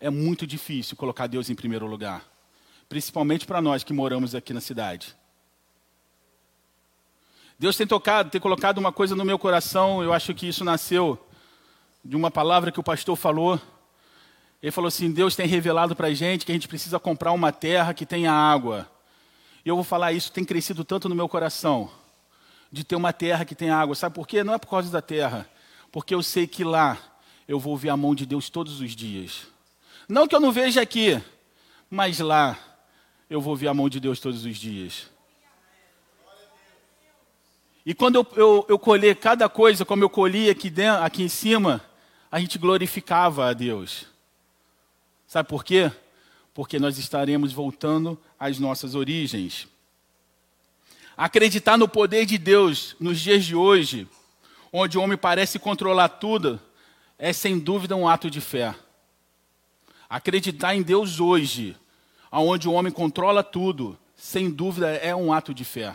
[0.00, 2.24] É muito difícil colocar Deus em primeiro lugar.
[2.88, 5.14] Principalmente para nós que moramos aqui na cidade.
[7.58, 11.18] Deus tem tocado, tem colocado uma coisa no meu coração, eu acho que isso nasceu
[12.04, 13.58] de uma palavra que o pastor falou.
[14.62, 17.50] Ele falou assim: Deus tem revelado para a gente que a gente precisa comprar uma
[17.52, 18.86] terra que tenha água.
[19.64, 21.90] E eu vou falar isso, tem crescido tanto no meu coração,
[22.70, 23.94] de ter uma terra que tenha água.
[23.94, 24.44] Sabe por quê?
[24.44, 25.48] Não é por causa da terra,
[25.90, 26.98] porque eu sei que lá
[27.48, 29.46] eu vou ver a mão de Deus todos os dias.
[30.06, 31.20] Não que eu não veja aqui,
[31.88, 32.58] mas lá
[33.30, 35.15] eu vou ver a mão de Deus todos os dias.
[37.86, 41.28] E quando eu, eu, eu colher cada coisa, como eu colhi aqui, dentro, aqui em
[41.28, 41.80] cima,
[42.28, 44.06] a gente glorificava a Deus.
[45.24, 45.92] Sabe por quê?
[46.52, 49.68] Porque nós estaremos voltando às nossas origens.
[51.16, 54.08] Acreditar no poder de Deus nos dias de hoje,
[54.72, 56.60] onde o homem parece controlar tudo,
[57.16, 58.74] é sem dúvida um ato de fé.
[60.10, 61.76] Acreditar em Deus hoje,
[62.32, 65.94] onde o homem controla tudo, sem dúvida é um ato de fé.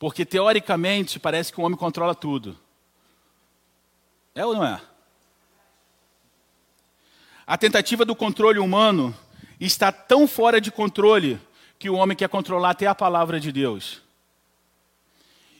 [0.00, 2.58] Porque teoricamente parece que o homem controla tudo.
[4.34, 4.80] É ou não é?
[7.46, 9.14] A tentativa do controle humano
[9.60, 11.38] está tão fora de controle
[11.78, 14.00] que o homem quer controlar até a palavra de Deus.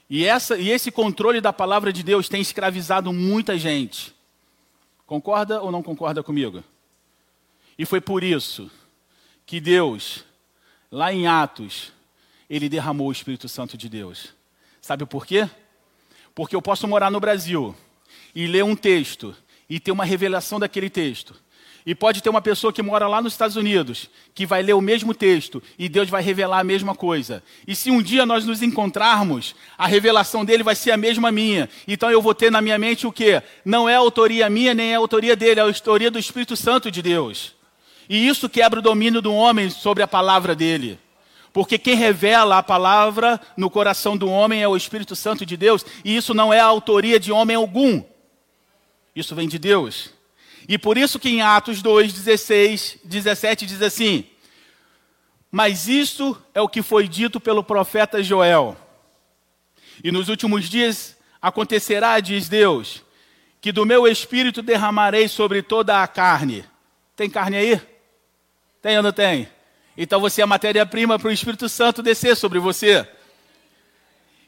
[0.09, 4.14] E, essa, e esse controle da palavra de Deus tem escravizado muita gente.
[5.07, 6.64] Concorda ou não concorda comigo?
[7.76, 8.70] E foi por isso
[9.44, 10.24] que Deus,
[10.90, 11.92] lá em Atos,
[12.50, 14.34] ele derramou o Espírito Santo de Deus.
[14.80, 15.48] Sabe por quê?
[16.34, 17.74] Porque eu posso morar no Brasil
[18.34, 19.34] e ler um texto
[19.68, 21.34] e ter uma revelação daquele texto.
[21.86, 24.80] E pode ter uma pessoa que mora lá nos Estados Unidos, que vai ler o
[24.80, 27.42] mesmo texto e Deus vai revelar a mesma coisa.
[27.66, 31.70] E se um dia nós nos encontrarmos, a revelação dele vai ser a mesma minha.
[31.88, 33.42] Então eu vou ter na minha mente o quê?
[33.64, 37.00] Não é autoria minha, nem é autoria dele, é a autoria do Espírito Santo de
[37.00, 37.54] Deus.
[38.08, 40.98] E isso quebra o domínio do homem sobre a palavra dele.
[41.52, 45.84] Porque quem revela a palavra no coração do homem é o Espírito Santo de Deus,
[46.04, 48.02] e isso não é a autoria de homem algum.
[49.14, 50.10] Isso vem de Deus.
[50.68, 54.24] E por isso que em Atos 2, 16, 17 diz assim:
[55.50, 58.76] Mas isto é o que foi dito pelo profeta Joel.
[60.04, 63.02] E nos últimos dias acontecerá, diz Deus,
[63.60, 66.64] que do meu espírito derramarei sobre toda a carne.
[67.16, 67.80] Tem carne aí?
[68.80, 69.48] Tem ou não tem?
[69.96, 73.07] Então você é a matéria-prima para o Espírito Santo descer sobre você.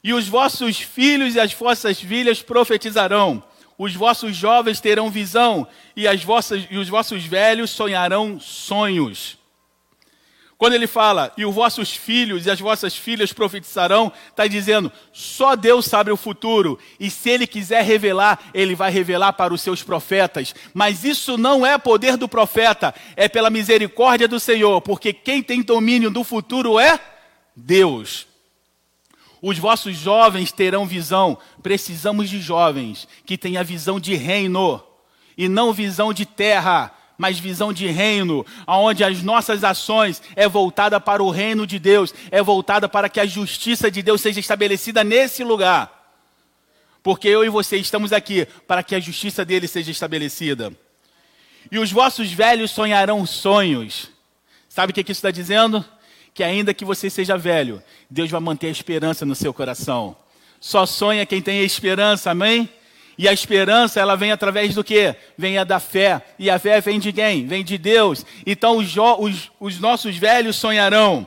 [0.02, 3.42] E os vossos filhos e as vossas filhas profetizarão.
[3.78, 9.38] Os vossos jovens terão visão e, as vossas, e os vossos velhos sonharão sonhos.
[10.62, 15.56] Quando ele fala, e os vossos filhos e as vossas filhas profetizarão, está dizendo, só
[15.56, 19.82] Deus sabe o futuro, e se ele quiser revelar, ele vai revelar para os seus
[19.82, 20.54] profetas.
[20.72, 25.62] Mas isso não é poder do profeta, é pela misericórdia do Senhor, porque quem tem
[25.62, 26.96] domínio do futuro é
[27.56, 28.28] Deus.
[29.42, 34.80] Os vossos jovens terão visão, precisamos de jovens que tenham visão de reino,
[35.36, 41.00] e não visão de terra mas visão de reino, onde as nossas ações é voltada
[41.00, 45.04] para o reino de Deus, é voltada para que a justiça de Deus seja estabelecida
[45.04, 46.02] nesse lugar.
[47.02, 50.72] Porque eu e você estamos aqui para que a justiça dele seja estabelecida.
[51.70, 54.10] E os vossos velhos sonharão sonhos.
[54.68, 55.84] Sabe o que isso está dizendo?
[56.32, 60.16] Que ainda que você seja velho, Deus vai manter a esperança no seu coração.
[60.60, 62.68] Só sonha quem tem esperança, amém?
[63.22, 65.14] E a esperança, ela vem através do quê?
[65.38, 66.20] Vem da fé.
[66.40, 67.46] E a fé vem de quem?
[67.46, 68.26] Vem de Deus.
[68.44, 71.24] Então os, os, os nossos velhos sonharão.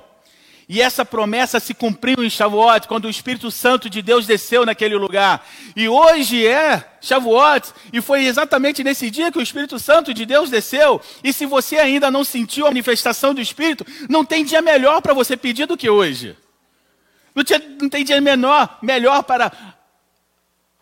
[0.67, 4.97] E essa promessa se cumpriu em Shavuot, quando o Espírito Santo de Deus desceu naquele
[4.97, 5.47] lugar.
[5.73, 10.49] E hoje é Shavuot, e foi exatamente nesse dia que o Espírito Santo de Deus
[10.49, 10.99] desceu.
[11.23, 15.13] E se você ainda não sentiu a manifestação do Espírito, não tem dia melhor para
[15.13, 16.35] você pedir do que hoje.
[17.33, 17.41] Não,
[17.79, 19.49] não tem dia menor, melhor para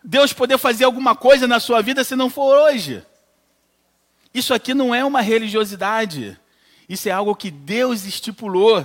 [0.04, 3.02] Deus poder fazer alguma coisa na sua vida se não for hoje.
[4.34, 6.38] Isso aqui não é uma religiosidade.
[6.86, 8.84] Isso é algo que Deus estipulou.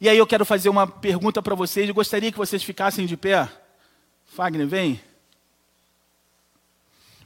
[0.00, 1.86] E aí eu quero fazer uma pergunta para vocês.
[1.86, 3.46] Eu gostaria que vocês ficassem de pé.
[4.24, 5.00] Fagner, vem.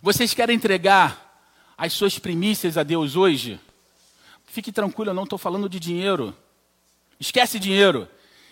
[0.00, 1.44] Vocês querem entregar
[1.78, 3.60] as suas primícias a Deus hoje?
[4.46, 6.36] Fique tranquilo, eu não estou falando de dinheiro.
[7.20, 8.08] Esquece dinheiro.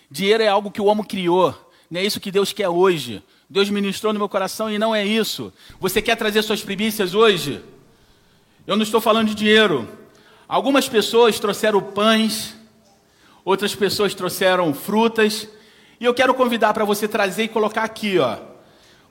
[0.09, 1.70] Dinheiro é algo que o homem criou.
[1.91, 3.21] Não é isso que Deus quer hoje.
[3.49, 5.51] Deus ministrou no meu coração e não é isso.
[5.77, 7.61] Você quer trazer suas primícias hoje?
[8.65, 9.85] Eu não estou falando de dinheiro.
[10.47, 12.55] Algumas pessoas trouxeram pães,
[13.43, 15.49] outras pessoas trouxeram frutas,
[15.99, 18.37] e eu quero convidar para você trazer e colocar aqui, ó,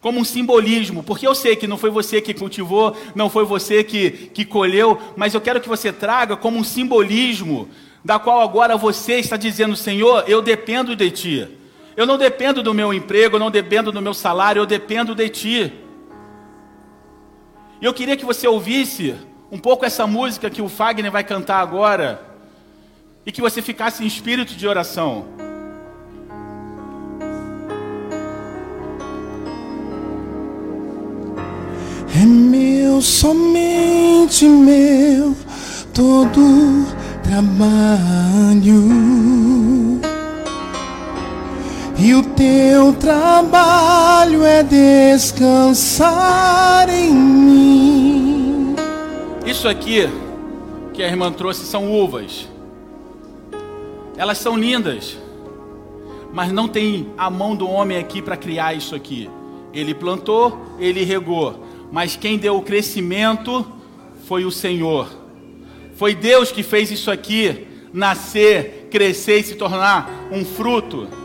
[0.00, 3.84] como um simbolismo, porque eu sei que não foi você que cultivou, não foi você
[3.84, 7.68] que, que colheu, mas eu quero que você traga como um simbolismo,
[8.02, 11.59] da qual agora você está dizendo, Senhor, eu dependo de Ti.
[12.00, 15.28] Eu não dependo do meu emprego, eu não dependo do meu salário, eu dependo de
[15.28, 15.72] Ti.
[17.78, 19.14] E eu queria que você ouvisse
[19.52, 22.18] um pouco essa música que o Fagner vai cantar agora
[23.26, 25.26] e que você ficasse em espírito de oração.
[32.18, 35.36] É meu, somente meu,
[35.92, 36.86] todo
[37.22, 38.80] trabalho.
[42.02, 46.08] E o teu trabalho é descansar
[46.88, 48.74] em mim.
[49.44, 50.08] Isso aqui
[50.94, 52.48] que a irmã trouxe são uvas.
[54.16, 55.18] Elas são lindas,
[56.32, 59.28] mas não tem a mão do homem aqui para criar isso aqui.
[59.70, 63.70] Ele plantou, ele regou, mas quem deu o crescimento
[64.24, 65.06] foi o Senhor.
[65.96, 71.19] Foi Deus que fez isso aqui nascer, crescer e se tornar um fruto.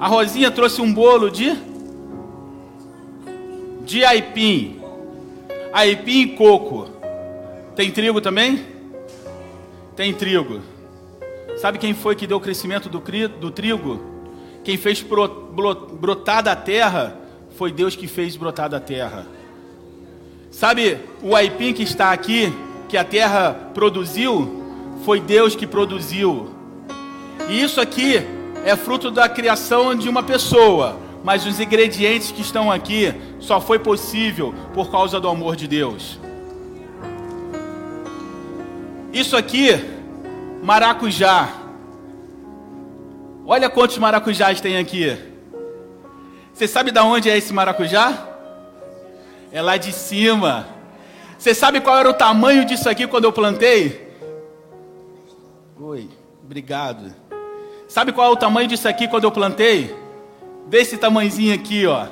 [0.00, 1.56] A Rosinha trouxe um bolo de
[3.82, 4.80] de aipim.
[5.72, 6.88] Aipim e coco.
[7.74, 8.64] Tem trigo também?
[9.96, 10.60] Tem trigo.
[11.56, 13.02] Sabe quem foi que deu o crescimento do,
[13.40, 14.00] do trigo?
[14.62, 17.18] Quem fez brotar da terra
[17.56, 19.26] foi Deus que fez brotar da terra.
[20.50, 22.52] Sabe o aipim que está aqui,
[22.88, 24.62] que a terra produziu?
[25.04, 26.50] Foi Deus que produziu.
[27.48, 32.70] E isso aqui é fruto da criação de uma pessoa, mas os ingredientes que estão
[32.70, 36.18] aqui só foi possível por causa do amor de Deus.
[39.12, 39.70] Isso aqui
[40.62, 41.48] maracujá.
[43.46, 45.16] Olha quantos maracujás tem aqui.
[46.52, 48.26] Você sabe de onde é esse maracujá?
[49.50, 50.66] É lá de cima.
[51.38, 54.12] Você sabe qual era o tamanho disso aqui quando eu plantei?
[55.80, 56.08] Oi,
[56.44, 57.14] obrigado.
[57.88, 59.96] Sabe qual é o tamanho disso aqui quando eu plantei?
[60.66, 62.06] Desse tamanhozinho aqui, ó.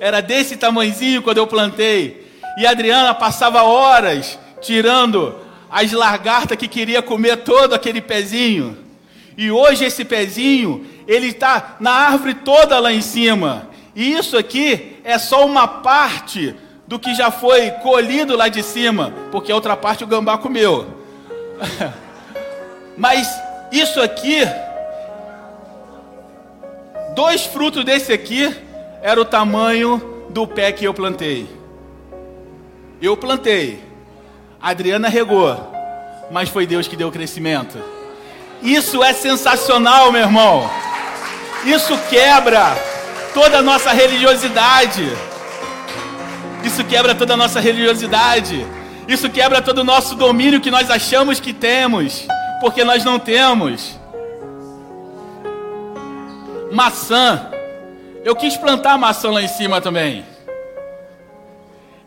[0.00, 2.26] Era desse tamanhozinho quando eu plantei.
[2.58, 5.34] E a Adriana passava horas tirando
[5.70, 8.76] as lagartas que queria comer todo aquele pezinho.
[9.36, 13.68] E hoje esse pezinho, ele está na árvore toda lá em cima.
[13.94, 16.54] E isso aqui é só uma parte
[16.86, 20.86] do que já foi colhido lá de cima, porque a outra parte o gambá comeu.
[22.96, 23.28] Mas
[23.70, 24.40] isso aqui,
[27.16, 28.54] dois frutos desse aqui,
[29.02, 31.48] era o tamanho do pé que eu plantei.
[33.00, 33.82] Eu plantei.
[34.60, 35.56] Adriana regou,
[36.30, 37.78] mas foi Deus que deu o crescimento.
[38.62, 40.70] Isso é sensacional, meu irmão.
[41.64, 42.76] Isso quebra
[43.32, 45.10] toda a nossa religiosidade.
[46.62, 48.66] Isso quebra toda a nossa religiosidade.
[49.08, 52.26] Isso quebra todo o nosso domínio que nós achamos que temos,
[52.60, 53.98] porque nós não temos.
[56.72, 57.50] Maçã.
[58.24, 60.24] Eu quis plantar maçã lá em cima também.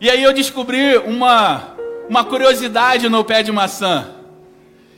[0.00, 1.70] E aí eu descobri uma
[2.10, 4.08] uma curiosidade no pé de maçã.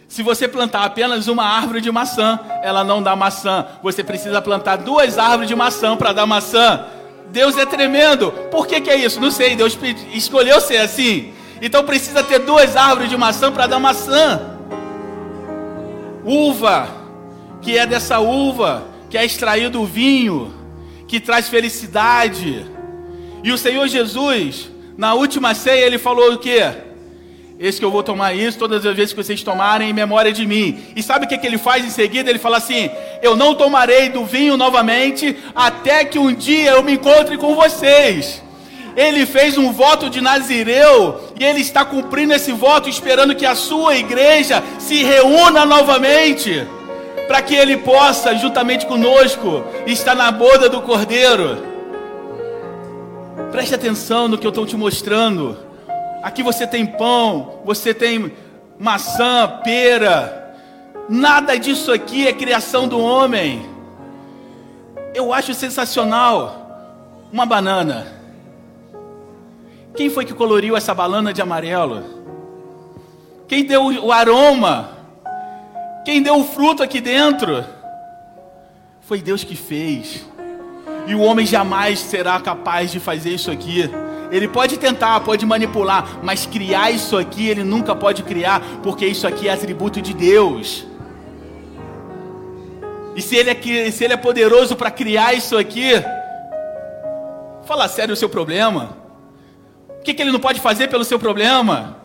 [0.08, 3.66] Se você plantar apenas uma árvore de maçã, ela não dá maçã.
[3.82, 6.86] Você precisa plantar duas árvores de maçã para dar maçã.
[7.28, 8.32] Deus é tremendo.
[8.50, 9.20] Por que, que é isso?
[9.20, 9.54] Não sei.
[9.54, 9.78] Deus
[10.12, 11.34] escolheu ser assim.
[11.60, 14.40] Então precisa ter duas árvores de maçã para dar maçã.
[16.24, 16.88] Uva,
[17.60, 20.54] que é dessa uva que é extraído o vinho,
[21.06, 22.64] que traz felicidade.
[23.44, 26.62] E o Senhor Jesus, na última ceia, ele falou o quê?
[27.60, 30.46] Esse que eu vou tomar isso todas as vezes que vocês tomarem em memória de
[30.46, 30.82] mim.
[30.96, 32.30] E sabe o que, que ele faz em seguida?
[32.30, 32.88] Ele fala assim:
[33.20, 38.42] Eu não tomarei do vinho novamente até que um dia eu me encontre com vocês.
[38.96, 43.54] Ele fez um voto de Nazireu e ele está cumprindo esse voto, esperando que a
[43.54, 46.66] sua igreja se reúna novamente,
[47.26, 51.62] para que ele possa, juntamente conosco, estar na boda do Cordeiro.
[53.50, 55.56] Preste atenção no que eu estou te mostrando.
[56.22, 58.32] Aqui você tem pão, você tem
[58.78, 60.56] maçã, pera.
[61.08, 63.68] Nada disso aqui é criação do homem.
[65.14, 68.06] Eu acho sensacional uma banana.
[69.94, 72.02] Quem foi que coloriu essa banana de amarelo?
[73.46, 75.01] Quem deu o aroma?
[76.04, 77.64] Quem deu o fruto aqui dentro?
[79.00, 80.26] Foi Deus que fez.
[81.06, 83.88] E o homem jamais será capaz de fazer isso aqui.
[84.30, 89.26] Ele pode tentar, pode manipular, mas criar isso aqui ele nunca pode criar, porque isso
[89.26, 90.86] aqui é atributo de Deus.
[93.14, 95.92] E se ele é, se ele é poderoso para criar isso aqui,
[97.64, 98.96] fala sério o seu problema.
[100.00, 102.01] O que, que ele não pode fazer pelo seu problema?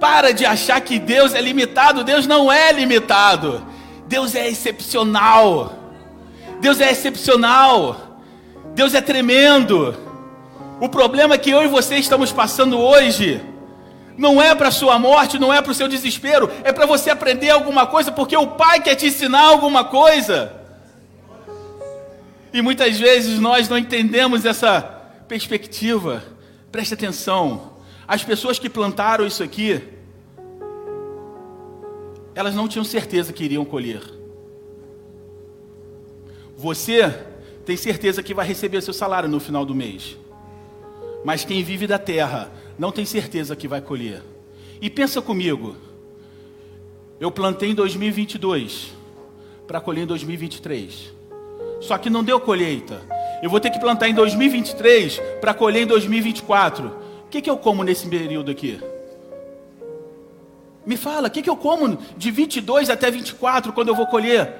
[0.00, 2.02] Para de achar que Deus é limitado.
[2.02, 3.62] Deus não é limitado.
[4.06, 5.74] Deus é excepcional.
[6.60, 8.18] Deus é excepcional.
[8.74, 9.94] Deus é tremendo.
[10.80, 13.40] O problema que eu e você estamos passando hoje
[14.16, 17.50] não é para sua morte, não é para o seu desespero, é para você aprender
[17.50, 20.52] alguma coisa, porque o Pai quer te ensinar alguma coisa.
[22.52, 24.82] E muitas vezes nós não entendemos essa
[25.28, 26.22] perspectiva.
[26.72, 27.79] Preste atenção.
[28.10, 29.80] As pessoas que plantaram isso aqui,
[32.34, 34.02] elas não tinham certeza que iriam colher.
[36.56, 37.08] Você
[37.64, 40.18] tem certeza que vai receber seu salário no final do mês.
[41.24, 44.20] Mas quem vive da terra não tem certeza que vai colher.
[44.80, 45.76] E pensa comigo.
[47.20, 48.92] Eu plantei em 2022
[49.68, 51.12] para colher em 2023.
[51.80, 53.02] Só que não deu colheita.
[53.40, 56.99] Eu vou ter que plantar em 2023 para colher em 2024.
[57.30, 58.80] Que, que eu como nesse período aqui?
[60.84, 64.52] Me fala, o que, que eu como de 22 até 24 quando eu vou colher?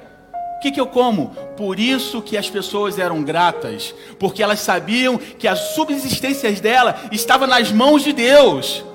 [0.57, 1.35] O que, que eu como?
[1.57, 7.47] Por isso que as pessoas eram gratas, porque elas sabiam que as subsistências dela estavam
[7.47, 8.85] nas mãos de Deus.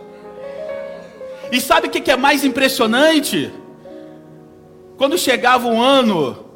[1.52, 3.52] E sabe o que, que é mais impressionante?
[4.96, 6.46] Quando chegava um ano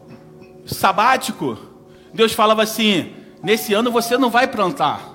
[0.65, 1.59] sabático,
[2.15, 3.13] Deus falava assim:
[3.43, 5.10] nesse ano você não vai plantar.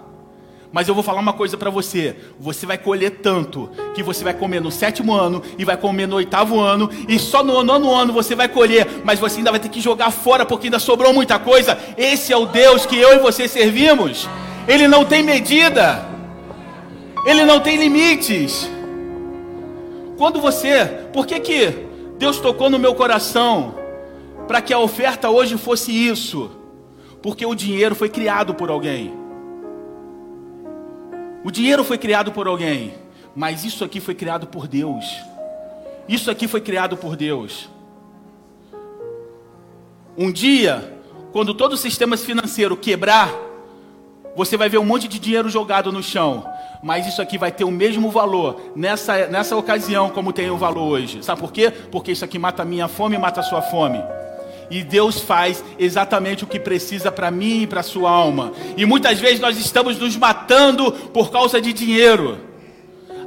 [0.72, 4.34] Mas eu vou falar uma coisa para você: você vai colher tanto que você vai
[4.34, 8.14] comer no sétimo ano e vai comer no oitavo ano, e só no nono ano
[8.14, 11.40] você vai colher, mas você ainda vai ter que jogar fora porque ainda sobrou muita
[11.40, 11.78] coisa.
[11.98, 14.28] Esse é o Deus que eu e você servimos.
[14.68, 16.06] Ele não tem medida,
[17.26, 18.70] ele não tem limites.
[20.18, 21.86] Quando você, por que que
[22.18, 23.76] Deus tocou no meu coração
[24.48, 26.52] para que a oferta hoje fosse isso?
[27.22, 29.25] Porque o dinheiro foi criado por alguém.
[31.46, 32.96] O dinheiro foi criado por alguém,
[33.36, 35.06] mas isso aqui foi criado por Deus.
[36.10, 37.70] Isso aqui foi criado por Deus.
[40.18, 40.92] Um dia,
[41.32, 43.32] quando todo o sistema financeiro quebrar,
[44.36, 46.50] você vai ver um monte de dinheiro jogado no chão.
[46.82, 50.88] Mas isso aqui vai ter o mesmo valor nessa, nessa ocasião como tem o valor
[50.94, 51.24] hoje.
[51.24, 51.70] Sabe por quê?
[51.70, 54.04] Porque isso aqui mata a minha fome e mata a sua fome.
[54.70, 58.52] E Deus faz exatamente o que precisa para mim e para sua alma.
[58.76, 62.40] E muitas vezes nós estamos nos matando por causa de dinheiro.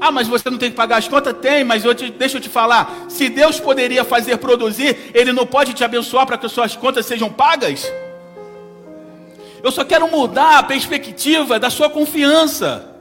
[0.00, 1.34] Ah, mas você não tem que pagar as contas?
[1.38, 5.46] Tem, mas eu te, deixa eu te falar: se Deus poderia fazer produzir, Ele não
[5.46, 7.90] pode te abençoar para que as suas contas sejam pagas?
[9.62, 12.97] Eu só quero mudar a perspectiva da sua confiança.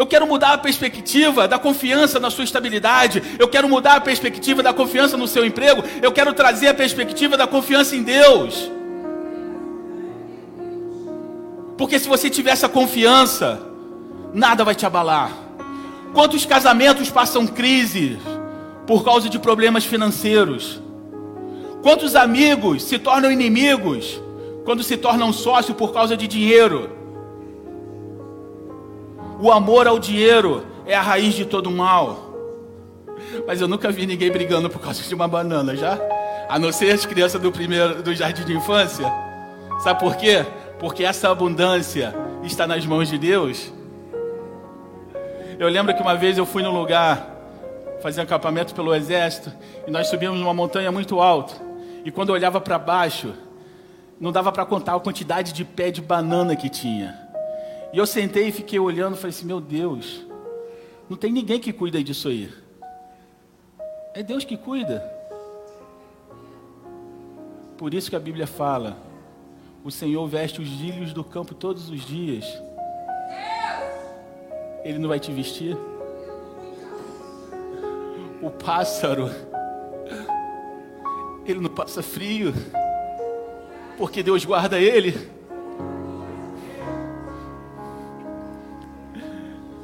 [0.00, 3.22] Eu quero mudar a perspectiva da confiança na sua estabilidade.
[3.38, 5.84] Eu quero mudar a perspectiva da confiança no seu emprego.
[6.00, 8.70] Eu quero trazer a perspectiva da confiança em Deus.
[11.76, 13.60] Porque se você tiver essa confiança,
[14.32, 15.32] nada vai te abalar.
[16.14, 18.18] Quantos casamentos passam crise
[18.86, 20.80] por causa de problemas financeiros?
[21.82, 24.18] Quantos amigos se tornam inimigos
[24.64, 26.99] quando se tornam sócios por causa de dinheiro?
[29.40, 32.30] O amor ao dinheiro é a raiz de todo mal.
[33.46, 35.98] Mas eu nunca vi ninguém brigando por causa de uma banana, já?
[36.46, 39.10] A não ser as crianças do primeiro do jardim de infância.
[39.82, 40.44] Sabe por quê?
[40.78, 43.72] Porque essa abundância está nas mãos de Deus.
[45.58, 47.26] Eu lembro que uma vez eu fui num lugar
[48.02, 49.50] fazer acampamento pelo exército
[49.86, 51.54] e nós subimos numa montanha muito alta.
[52.04, 53.32] E quando eu olhava para baixo,
[54.20, 57.29] não dava para contar a quantidade de pé de banana que tinha.
[57.92, 60.24] E eu sentei e fiquei olhando e falei assim: meu Deus,
[61.08, 62.52] não tem ninguém que cuida disso aí.
[64.14, 65.00] É Deus que cuida.
[67.76, 68.96] Por isso que a Bíblia fala:
[69.82, 72.44] o Senhor veste os lírios do campo todos os dias.
[74.84, 75.76] Ele não vai te vestir?
[78.40, 79.30] O pássaro,
[81.44, 82.54] ele não passa frio,
[83.98, 85.39] porque Deus guarda ele.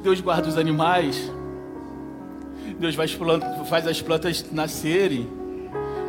[0.07, 1.29] Deus guarda os animais.
[2.79, 5.27] Deus faz, as plantas nascerem.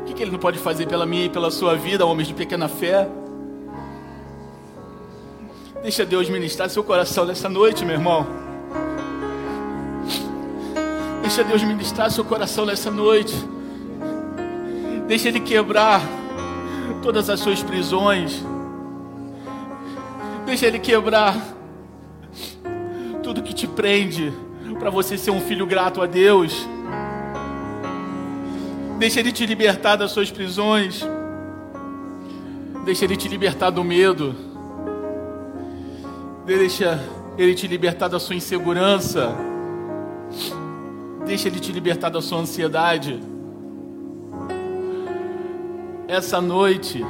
[0.03, 2.35] O que, que Ele não pode fazer pela minha e pela sua vida, homens de
[2.35, 3.09] pequena fé?
[5.83, 8.25] Deixa Deus ministrar seu coração nessa noite, meu irmão.
[11.21, 13.35] Deixa Deus ministrar seu coração nessa noite.
[15.09, 16.01] Deixa Ele quebrar
[17.03, 18.45] todas as suas prisões.
[20.47, 21.58] Deixa Ele quebrar
[23.79, 24.33] tudo que te prende
[24.79, 26.67] para você ser um filho grato a Deus.
[28.99, 31.05] Deixa Ele te libertar das suas prisões.
[32.85, 34.35] Deixa Ele te libertar do medo.
[36.45, 37.01] Deixa
[37.37, 39.35] Ele te libertar da sua insegurança.
[41.25, 43.21] Deixa Ele te libertar da sua ansiedade.
[46.09, 47.05] Essa noite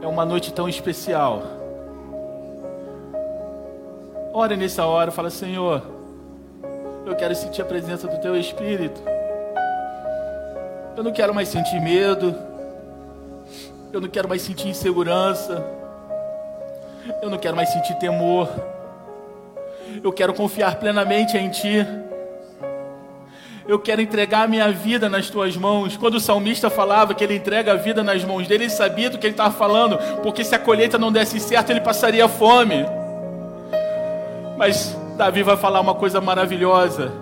[0.00, 1.63] é uma noite tão especial.
[4.36, 5.80] Ore nessa hora, fala: Senhor,
[7.06, 9.00] eu quero sentir a presença do Teu Espírito.
[10.96, 12.34] Eu não quero mais sentir medo.
[13.92, 15.64] Eu não quero mais sentir insegurança.
[17.22, 18.48] Eu não quero mais sentir temor.
[20.02, 21.86] Eu quero confiar plenamente em Ti
[23.66, 25.96] eu quero entregar a minha vida nas tuas mãos.
[25.96, 29.16] Quando o salmista falava que ele entrega a vida nas mãos dele, ele sabia do
[29.16, 32.84] que ele estava falando, porque se a colheita não desse certo, ele passaria fome.
[34.56, 37.12] Mas Davi vai falar uma coisa maravilhosa.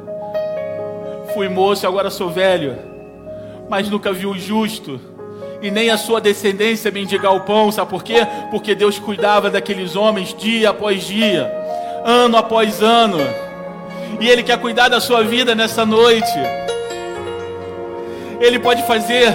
[1.35, 2.77] Fui moço e agora sou velho,
[3.69, 5.01] mas nunca vi o justo
[5.63, 8.27] e nem a sua descendência mendigar o pão, sabe por quê?
[8.51, 11.51] Porque Deus cuidava daqueles homens dia após dia,
[12.05, 13.19] ano após ano
[14.21, 16.33] e Ele quer cuidar da sua vida nessa noite.
[18.41, 19.33] Ele pode fazer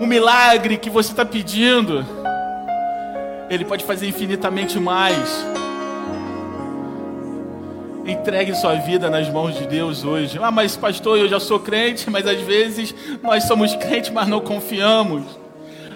[0.00, 2.04] um milagre que você está pedindo.
[3.50, 5.44] Ele pode fazer infinitamente mais.
[8.08, 10.38] Entregue sua vida nas mãos de Deus hoje.
[10.42, 14.40] Ah, mas pastor, eu já sou crente, mas às vezes nós somos crentes, mas não
[14.40, 15.22] confiamos.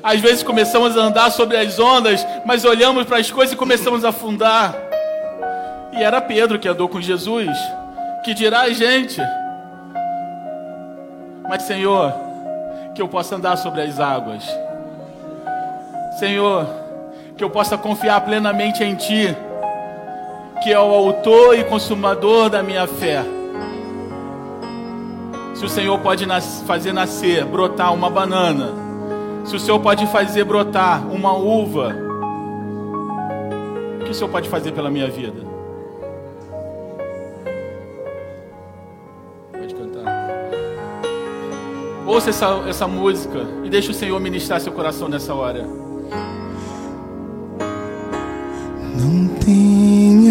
[0.03, 4.05] Às vezes começamos a andar sobre as ondas, mas olhamos para as coisas e começamos
[4.05, 4.77] a afundar.
[5.95, 7.57] E era Pedro que andou com Jesus.
[8.23, 9.19] Que dirá a gente?
[11.49, 12.13] Mas, Senhor,
[12.95, 14.45] que eu possa andar sobre as águas.
[16.19, 16.67] Senhor,
[17.39, 19.35] que eu possa confiar plenamente em Ti,
[20.63, 23.25] que é o autor e consumador da minha fé.
[25.55, 28.73] Se o Senhor pode nas fazer nascer, brotar uma banana,
[29.45, 31.95] se o Senhor pode fazer brotar uma uva,
[34.01, 35.53] o que o Senhor pode fazer pela minha vida?
[42.07, 45.67] Ouça essa, essa música e deixe o Senhor ministrar seu coração nessa hora.
[48.95, 49.29] Não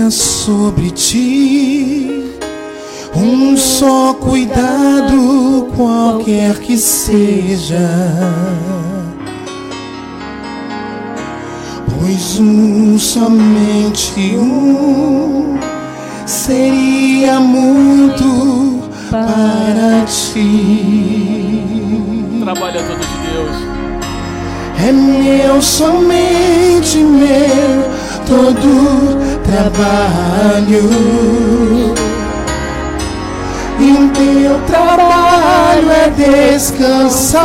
[0.01, 2.37] tenha sobre ti
[3.13, 7.77] um só cuidado, qualquer que seja.
[11.89, 15.59] Pois um, somente um,
[16.25, 21.51] seria muito para ti
[22.41, 23.55] trabalho é todo de Deus.
[24.83, 28.00] É meu, somente meu,
[28.32, 30.88] todo trabalho.
[33.77, 37.41] E o teu trabalho é descansar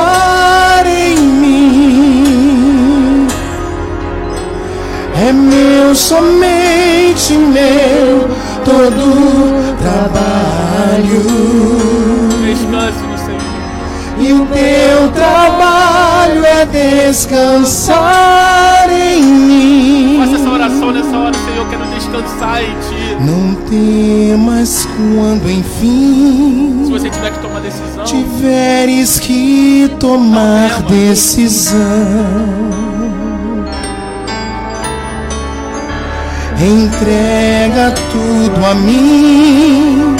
[0.87, 2.47] em mim.
[5.26, 8.28] É meu, somente meu,
[8.64, 11.22] todo trabalho.
[12.45, 13.07] Descanse
[14.18, 18.36] e o teu trabalho é descansar
[22.23, 23.17] descansar em Ti.
[23.21, 26.83] Não temas quando enfim.
[26.85, 31.77] Se você tiver que tomar decisão, tiveres que tomar decisão.
[36.59, 40.17] Entrega tudo a mim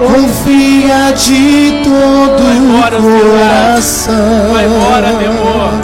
[0.00, 4.52] confia de todo o coração.
[4.52, 5.80] Vai embora, temor,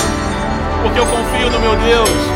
[0.83, 2.36] porque eu confio no meu Deus.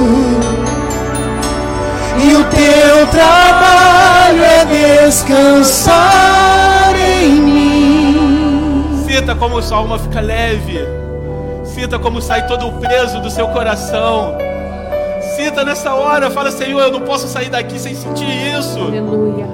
[2.51, 4.65] O teu trabalho é
[5.05, 9.05] descansar em mim.
[9.07, 10.79] Sinta como sua alma fica leve.
[11.63, 14.35] Sinta como sai todo o peso do seu coração.
[15.37, 18.27] Sinta nessa hora, fala, Senhor, eu não posso sair daqui sem sentir
[18.59, 18.79] isso.
[18.79, 19.47] Aleluia.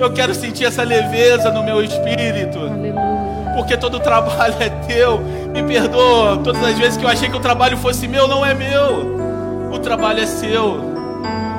[0.00, 2.58] Eu quero sentir essa leveza no meu espírito.
[2.58, 3.52] Aleluia.
[3.54, 5.20] Porque todo o trabalho é teu.
[5.52, 6.38] Me perdoa.
[6.38, 9.70] Todas as vezes que eu achei que o trabalho fosse meu, não é meu.
[9.72, 10.97] O trabalho é seu.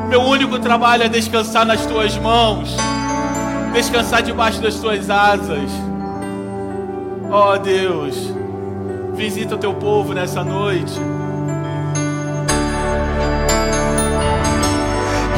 [0.10, 2.76] Meu único trabalho é descansar nas tuas mãos.
[3.74, 5.70] Descansar debaixo das tuas asas.
[7.30, 8.34] Ó oh, Deus,
[9.14, 11.00] visita o teu povo nessa noite.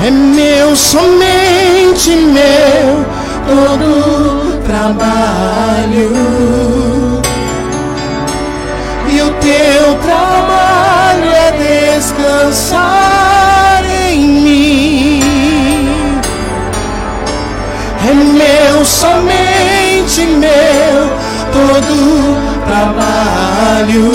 [0.08, 3.06] É meu, somente meu,
[3.46, 6.12] todo trabalho.
[9.14, 13.31] E o teu trabalho é descansar
[18.04, 21.10] É meu, somente meu,
[21.54, 22.36] todo
[22.66, 24.12] trabalho.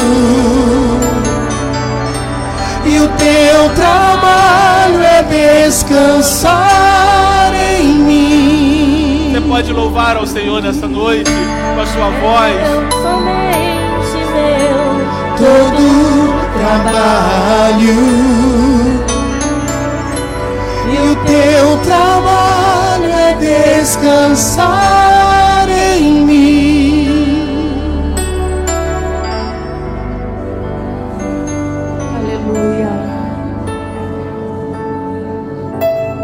[2.84, 5.22] E o teu trabalho é
[5.64, 9.30] descansar em mim.
[9.32, 11.30] Você pode louvar ao Senhor nessa noite
[11.74, 12.54] com a sua voz.
[12.56, 15.06] Eu somente meu.
[15.36, 17.96] todo trabalho.
[20.88, 22.05] E o teu trabalho
[23.38, 24.66] descansar
[25.68, 27.06] em mim.
[32.16, 32.90] Aleluia.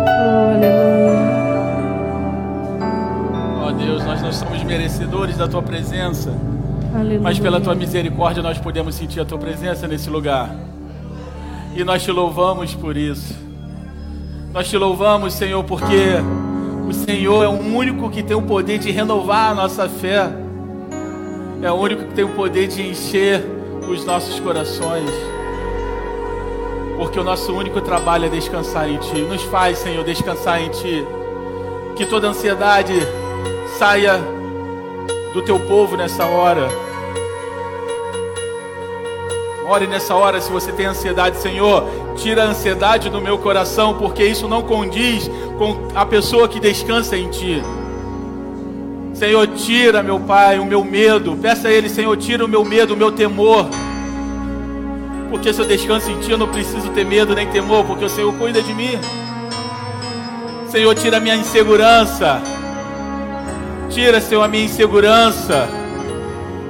[0.07, 1.33] Oh, aleluia.
[3.61, 6.33] Ó Deus, nós não somos merecedores da tua presença.
[6.95, 7.21] Aleluia.
[7.21, 10.55] Mas pela tua misericórdia nós podemos sentir a tua presença nesse lugar.
[11.75, 13.35] E nós te louvamos por isso.
[14.53, 16.19] Nós te louvamos, Senhor, porque
[16.89, 20.31] o Senhor é o único que tem o poder de renovar a nossa fé.
[21.63, 23.45] É o único que tem o poder de encher
[23.89, 25.11] os nossos corações.
[26.97, 29.21] Porque o nosso único trabalho é descansar em Ti.
[29.23, 31.07] Nos faz, Senhor, descansar em Ti.
[31.97, 32.95] Que toda ansiedade
[33.79, 34.19] saia
[35.33, 36.69] do teu povo nessa hora.
[39.67, 44.25] Ore nessa hora se você tem ansiedade, Senhor, tira a ansiedade do meu coração, porque
[44.25, 47.63] isso não condiz com a pessoa que descansa em Ti.
[49.15, 51.37] Senhor, tira, meu Pai, o meu medo.
[51.37, 53.69] Peça a Ele, Senhor, tira o meu medo, o meu temor.
[55.31, 58.09] Porque se eu descanso em Ti, eu não preciso ter medo nem temor, porque o
[58.09, 58.99] Senhor cuida de mim.
[60.69, 62.43] Senhor, tira a minha insegurança.
[63.89, 65.69] Tira, Senhor, a minha insegurança.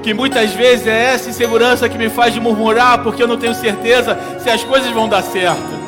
[0.03, 4.19] Que muitas vezes é essa insegurança que me faz murmurar, porque eu não tenho certeza
[4.41, 5.81] se as coisas vão dar certo.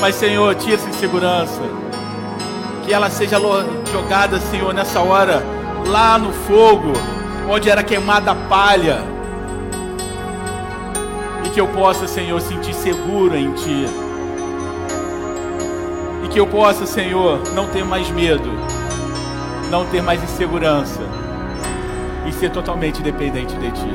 [0.00, 1.60] Mas, Senhor, tira essa insegurança.
[2.84, 3.38] Que ela seja
[3.92, 5.42] jogada, Senhor, nessa hora,
[5.86, 6.92] lá no fogo,
[7.46, 9.00] onde era queimada a palha.
[11.44, 13.86] E que eu possa, Senhor, sentir seguro em Ti.
[16.24, 18.50] E que eu possa, Senhor, não ter mais medo,
[19.70, 21.15] não ter mais insegurança
[22.26, 23.90] e ser totalmente dependente de Ti.